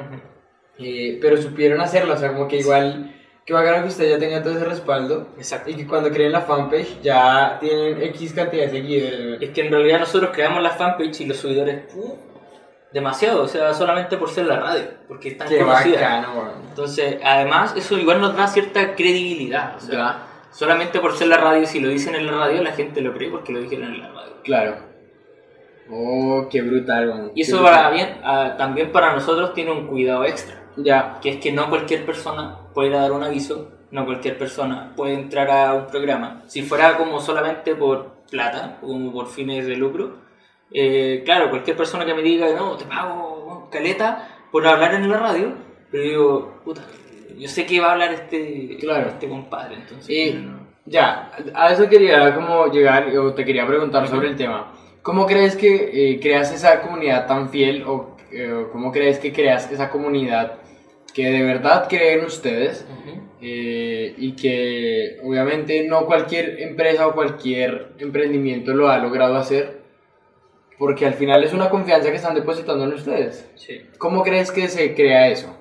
[0.78, 3.14] eh, pero supieron hacerlo, o sea, como que igual,
[3.44, 5.28] qué bacano que ustedes ya tengan todo ese respaldo.
[5.36, 5.70] Exacto.
[5.70, 9.42] Y que cuando creen la fanpage ya tienen X cantidad de seguidores.
[9.42, 11.82] Es que en realidad nosotros creamos la fanpage y los seguidores
[12.92, 16.00] demasiado, o sea, solamente por ser la radio, porque están Qué conocidas.
[16.02, 16.50] bacano, weón.
[16.68, 19.76] Entonces, además, eso igual nos da cierta credibilidad.
[19.76, 22.72] O sea, Ya, solamente por ser la radio, si lo dicen en la radio, la
[22.72, 24.32] gente lo cree porque lo dijeron en la radio.
[24.44, 24.92] claro.
[25.90, 27.32] Oh, qué brutal.
[27.34, 27.94] Y eso Qué para brutal.
[27.94, 32.04] bien, ah, también para nosotros tiene un cuidado extra, Ya, que es que no cualquier
[32.06, 36.42] persona puede dar un aviso, no cualquier persona puede entrar a un programa.
[36.46, 40.16] Si fuera como solamente por plata, o como por fines de lucro,
[40.72, 45.18] eh, claro, cualquier persona que me diga, no, te pago caleta por hablar en la
[45.18, 45.52] radio,
[45.90, 46.82] pero digo, puta,
[47.36, 49.08] yo sé que va a hablar este, Claro.
[49.10, 50.08] este compadre, entonces...
[50.08, 50.66] Y no.
[50.86, 54.72] ya, a eso quería como llegar, o te quería preguntar sobre el tema.
[55.02, 59.70] ¿Cómo crees que eh, creas esa comunidad tan fiel o eh, cómo crees que creas
[59.70, 60.55] esa comunidad
[61.14, 63.20] que de verdad cree en ustedes Ujú.
[63.43, 69.83] eh, y que obviamente no cualquier empresa o cualquier emprendimiento lo ha logrado hacer?
[70.78, 73.49] Porque al final es una confianza que están depositando en ustedes.
[73.57, 73.83] Sí.
[73.99, 75.57] ¿Cómo crees que se crea eso?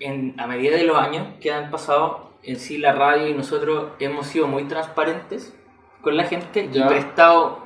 [0.00, 3.92] en, a medida de los años que han pasado, en sí la radio y nosotros
[4.00, 5.54] hemos sido muy transparentes
[6.02, 6.84] con la gente Ya.
[6.84, 7.64] y prestado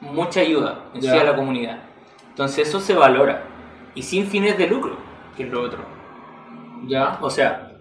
[0.00, 1.82] mucha ayuda en sí a la comunidad.
[2.30, 3.44] Entonces eso se valora.
[3.94, 4.96] Y sin fines de lucro,
[5.36, 5.80] que es lo otro.
[6.86, 7.18] ¿Ya?
[7.20, 7.72] O sea,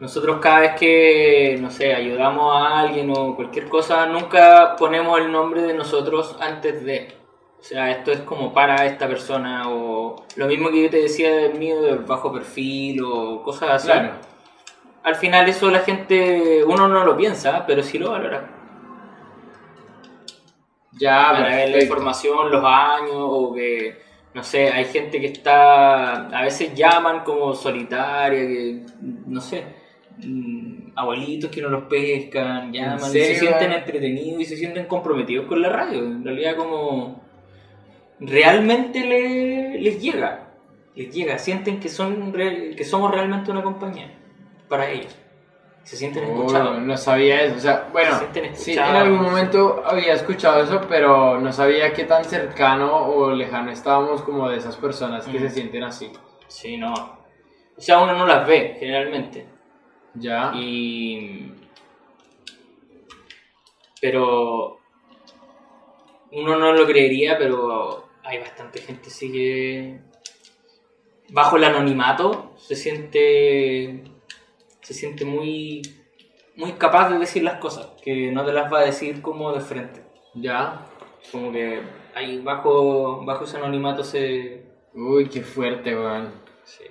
[0.00, 5.30] nosotros cada vez que, no sé, ayudamos a alguien o cualquier cosa, nunca ponemos el
[5.30, 7.16] nombre de nosotros antes de.
[7.58, 11.34] O sea, esto es como para esta persona o lo mismo que yo te decía
[11.34, 13.88] del mío del bajo perfil o cosas así.
[13.88, 14.12] Claro.
[15.02, 18.57] Al final eso la gente, uno no lo piensa, pero sí lo valora.
[20.98, 23.96] Ya, para ver la información, los años, o que,
[24.34, 28.82] no sé, hay gente que está, a veces llaman como solitaria, que,
[29.26, 29.64] no sé,
[30.24, 35.46] mm, abuelitos que no los pescan, llaman, y se sienten entretenidos y se sienten comprometidos
[35.46, 36.00] con la radio.
[36.04, 37.22] En realidad como
[38.20, 40.48] realmente le- les llega,
[40.96, 44.10] les llega, sienten que, son que somos realmente una compañía
[44.68, 45.16] para ellos.
[45.88, 46.82] Se sienten Oh, escuchados.
[46.82, 47.56] no sabía eso.
[47.56, 52.04] O sea, bueno, Se sí, en algún momento había escuchado eso, pero no sabía qué
[52.04, 55.42] tan cercano o lejano estábamos como de esas personas que Mm.
[55.42, 56.12] se sienten así.
[56.46, 56.92] Sí, no.
[56.92, 59.46] O sea, uno no las ve generalmente.
[60.12, 60.52] Ya.
[60.54, 61.54] Y.
[64.00, 64.78] Pero.
[66.32, 70.00] Uno no lo creería, pero hay bastante gente sí que.
[71.30, 74.02] Bajo el anonimato se siente.
[74.88, 75.82] Se siente muy.
[76.56, 79.60] Muy capaz de decir las cosas, que no te las va a decir como de
[79.60, 80.00] frente.
[80.32, 80.86] Ya.
[81.30, 81.80] Como que
[82.14, 84.62] ahí bajo, bajo ese anonimato se.
[84.94, 86.32] Uy, qué fuerte, weón.
[86.64, 86.90] se-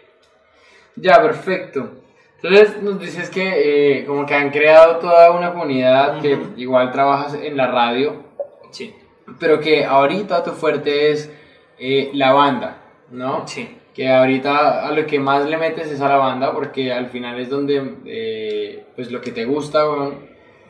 [0.96, 1.90] Ya, perfecto.
[2.36, 7.34] Entonces nos dices que eh, como que han creado toda una comunidad que igual trabajas
[7.34, 8.24] en la radio,
[8.70, 8.94] Sí,
[9.40, 11.32] pero que ahorita tu fuerte es
[11.80, 12.78] eh, la banda,
[13.10, 13.48] ¿no?
[13.48, 13.76] sí.
[13.98, 17.40] Que ahorita a lo que más le metes es a la banda porque al final
[17.40, 20.20] es donde eh, pues lo que te gusta, weón,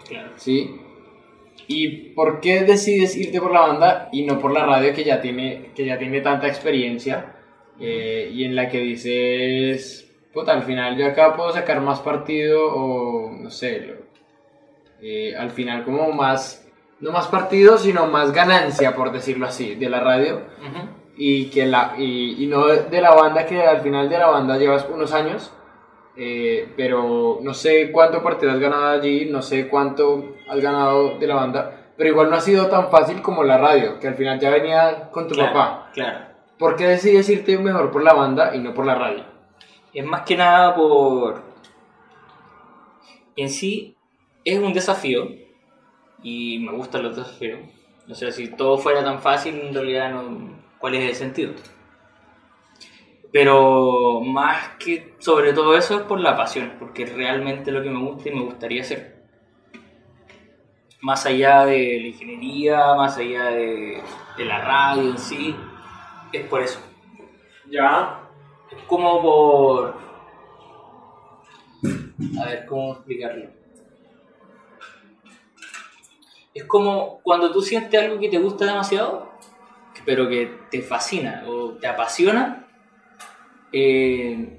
[0.08, 0.30] Claro.
[0.38, 0.80] ¿sí?
[1.68, 5.20] ¿Y por qué decides irte por la banda y no por la radio que ya
[5.22, 7.36] tiene, que ya tiene tanta experiencia
[7.82, 12.74] eh, y en la que dices, puta, al final yo acá puedo sacar más partido
[12.74, 14.08] o no sé, lo-
[15.02, 16.66] eh, al final como más,
[17.02, 20.88] no más partido, sino más ganancia, por decirlo así, de la radio Ujú.
[21.18, 24.58] Y, que la, y, y no de la banda que al final de la banda
[24.58, 25.52] llevas unos años,
[26.16, 31.28] eh, pero no sé cuánto partido has ganado allí, no sé cuánto has ganado de
[31.28, 34.40] la banda, pero igual no ha sido tan fácil como la radio, que al final
[34.40, 35.92] ya venía con tu Claro, papá.
[35.94, 36.26] Claro.
[36.58, 39.24] ¿Por qué decides irte mejor por la banda y no por la radio?
[39.94, 41.42] Es más que nada por...
[43.36, 43.96] En sí,
[44.44, 45.28] es un desafío
[46.24, 47.60] y me gustan los desafíos.
[48.10, 50.57] O sea, si todo fuera tan fácil, en realidad no...
[50.80, 51.54] ¿Cuál es el sentido?
[53.32, 58.00] Pero más que sobre todo eso es por la pasión, porque realmente lo que me
[58.00, 59.18] gusta y me gustaría hacer.
[61.02, 64.02] Más allá de la ingeniería, más allá de,
[64.38, 65.56] de la radio en sí,
[66.32, 66.80] es por eso.
[67.70, 68.24] Ya.
[68.72, 69.96] Es como por...
[72.40, 73.50] A ver, ¿cómo explicarlo?
[76.54, 79.27] Es como cuando tú sientes algo que te gusta demasiado,
[80.08, 82.66] pero que te fascina o te apasiona,
[83.74, 84.58] eh,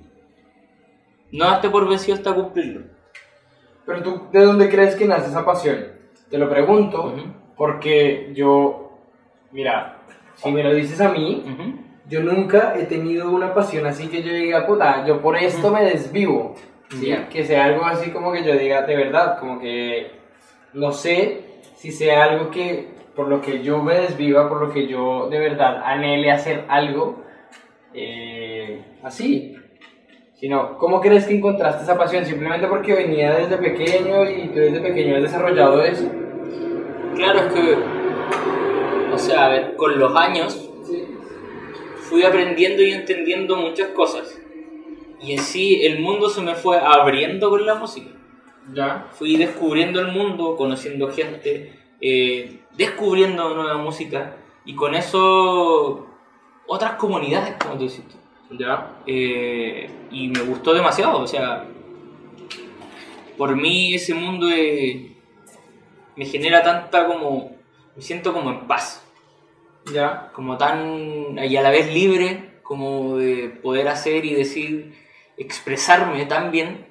[1.33, 2.83] no darte por vencido hasta cumplirlo.
[3.87, 5.87] Pero tú, ¿de dónde crees que nace esa pasión?
[6.29, 7.15] Te lo pregunto
[7.57, 8.99] porque yo,
[9.51, 10.03] mira,
[10.35, 11.43] si me lo dices a mí.
[12.07, 15.83] Yo nunca he tenido una pasión así que yo diga, puta, yo por esto me
[15.83, 16.57] desvivo.
[16.91, 17.15] ¿sí?
[17.31, 20.11] Que sea algo así como que yo diga de verdad, como que
[20.75, 24.87] no sé si sea algo que por lo que yo me desviva, por lo que
[24.87, 27.25] yo de verdad anhele hacer algo
[27.93, 29.57] eh, así.
[30.35, 32.25] Sino, ¿cómo crees que encontraste esa pasión?
[32.25, 36.09] Simplemente porque venía desde pequeño y tú desde pequeño has desarrollado eso.
[37.17, 37.77] Claro, es que,
[39.13, 40.71] o sea, a ver, con los años
[42.03, 44.41] fui aprendiendo y entendiendo muchas cosas.
[45.21, 48.11] Y en sí el mundo se me fue abriendo con la música.
[48.73, 49.09] Ya.
[49.11, 56.07] Fui descubriendo el mundo, conociendo gente, eh, descubriendo nueva música y con eso
[56.67, 58.05] otras comunidades, como tú dices.
[58.51, 59.01] Ya.
[59.07, 61.67] Eh, y me gustó demasiado, o sea,
[63.37, 65.13] por mí ese mundo eh,
[66.17, 67.53] me genera tanta como,
[67.97, 69.05] me siento como en paz
[69.93, 70.31] Ya.
[70.33, 74.95] como tan y a la vez libre como de poder hacer y decir
[75.37, 76.87] expresarme tan bien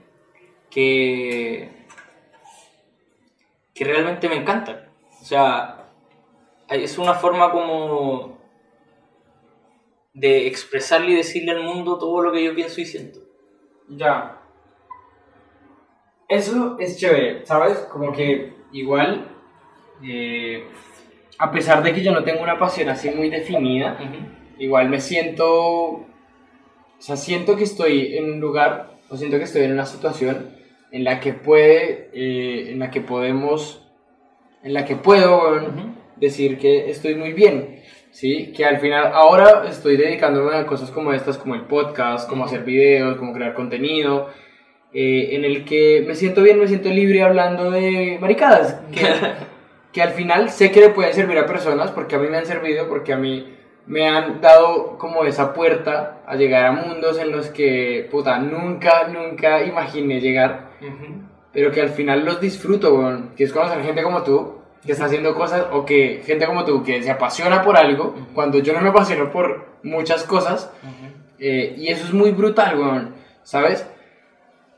[0.70, 1.70] que
[3.76, 4.88] que realmente me encanta
[5.22, 5.77] o sea
[6.70, 8.38] es una forma como
[10.14, 13.20] de expresarle y decirle al mundo todo lo que yo pienso y siento
[13.88, 14.42] Ya.
[16.28, 17.78] Eso es chévere, ¿sabes?
[17.92, 19.30] Como que igual,
[20.04, 20.68] eh,
[21.38, 23.98] a pesar de que yo no tengo una pasión así muy definida,
[24.58, 26.06] igual me siento, o
[26.98, 30.50] sea, siento que estoy en un lugar, o siento que estoy en una situación
[30.92, 33.88] en la que puede, eh, en la que podemos,
[34.64, 35.62] en la que puedo.
[36.20, 38.52] Decir que estoy muy bien, ¿sí?
[38.56, 42.64] Que al final, ahora estoy dedicándome a cosas como estas, como el podcast, como hacer
[42.64, 44.30] videos, como crear contenido,
[44.94, 49.06] eh, en el que me siento bien, me siento libre hablando de maricadas, que,
[49.94, 52.46] que al final sé que le pueden servir a personas, porque a mí me han
[52.46, 53.54] servido, porque a mí
[53.86, 59.08] me han dado como esa puerta a llegar a mundos en los que, puta, nunca,
[59.08, 60.68] nunca imaginé llegar
[61.58, 63.32] pero que al final los disfruto, weón.
[63.36, 64.57] Que es conocer gente como tú,
[64.88, 68.58] que está haciendo cosas, o que gente como tú, que se apasiona por algo, cuando
[68.58, 71.12] yo no me apasiono por muchas cosas, Ujú.
[71.38, 73.14] eh, y eso es muy brutal, weón,
[73.44, 73.86] ¿sabes?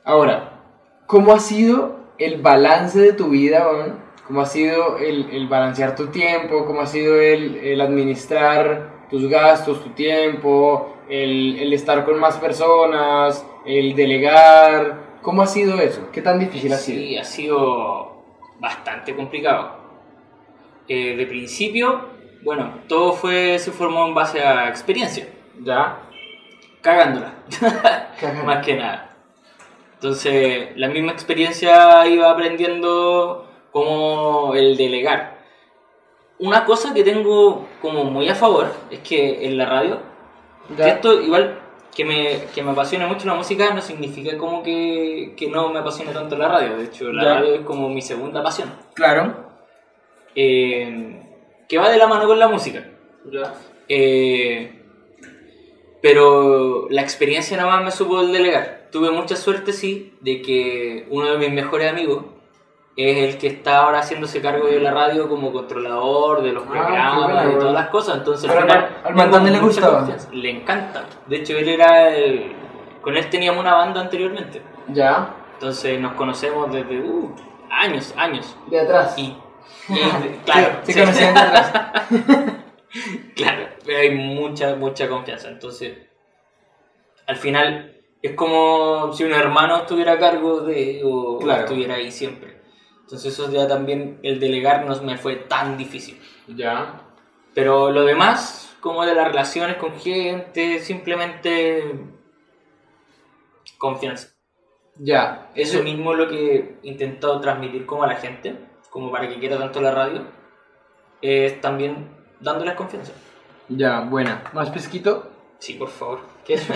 [0.03, 0.59] Ahora,
[1.05, 4.09] ¿cómo ha sido el balance de tu vida, weón?
[4.27, 6.65] ¿Cómo ha sido el, el balancear tu tiempo?
[6.65, 10.97] ¿Cómo ha sido el, el administrar tus gastos, tu tiempo?
[11.09, 15.17] El, el estar con más personas, el delegar.
[15.23, 16.09] ¿Cómo ha sido eso?
[16.11, 16.99] ¿Qué tan difícil ha sido?
[16.99, 18.21] Sí, ha sido
[18.59, 19.78] bastante complicado.
[20.89, 22.05] Eh, de principio,
[22.43, 25.27] bueno, todo fue, se formó en base a experiencia,
[25.61, 25.99] ¿Ya?
[26.81, 27.33] cagándola,
[28.45, 29.15] más que nada.
[29.95, 35.37] Entonces, la misma experiencia iba aprendiendo como el delegar.
[36.39, 39.99] Una cosa que tengo como muy a favor es que en la radio,
[40.75, 41.59] que esto igual
[41.93, 45.79] que me, que me apasiona mucho la música no significa como que, que no me
[45.79, 46.77] apasione tanto la radio.
[46.77, 47.33] De hecho, la Ya.
[47.35, 48.73] radio es como mi segunda pasión.
[48.93, 49.48] Claro.
[50.35, 51.21] Eh,
[51.67, 52.83] que va de la mano con la música.
[53.87, 54.75] Eh,
[56.01, 58.87] pero la experiencia nada más me supo el delegar.
[58.91, 62.23] Tuve mucha suerte, sí, de que uno de mis mejores amigos
[62.95, 66.69] es el que está ahora haciéndose cargo de la radio como controlador de los Ah,
[66.71, 68.17] programas, buena, de todas las cosas.
[68.17, 70.07] Entonces, al final, al- también le gustaba.
[70.31, 71.05] Le encanta.
[71.27, 72.09] De hecho, él era.
[72.15, 72.53] el-
[73.01, 74.61] con él teníamos una banda anteriormente.
[74.89, 75.33] Ya.
[75.53, 77.33] Entonces, nos conocemos desde uh,
[77.69, 78.55] años, años.
[78.67, 79.17] De atrás.
[79.17, 79.35] Y-
[80.45, 80.93] claro, sí.
[83.35, 85.49] Claro, hay mucha, mucha confianza.
[85.49, 85.97] Entonces,
[87.27, 91.63] al final, es como si un hermano estuviera a cargo de o Claro.
[91.63, 92.59] estuviera ahí siempre.
[93.01, 96.19] Entonces, eso ya también, el delegar no me fue tan difícil.
[96.47, 97.01] Ya.
[97.53, 101.83] Pero lo demás, como de las relaciones con gente, simplemente
[103.77, 104.29] confianza.
[104.95, 105.49] Ya.
[105.55, 108.55] Eso mismo es lo que he intentado transmitir como a la gente,
[108.89, 110.23] como para que quiera tanto la radio,
[111.21, 112.09] es también
[112.39, 113.13] dándoles confianza.
[113.67, 114.43] Ya, buena.
[114.53, 115.29] ¿Más pesquito?
[115.59, 116.21] Sí, por favor.
[116.45, 116.67] ¿Qué es?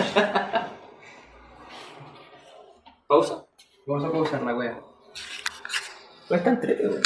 [3.06, 3.44] Pausa.
[3.86, 4.80] Vamos a pausar la wea.
[6.28, 7.02] Pues está entrete,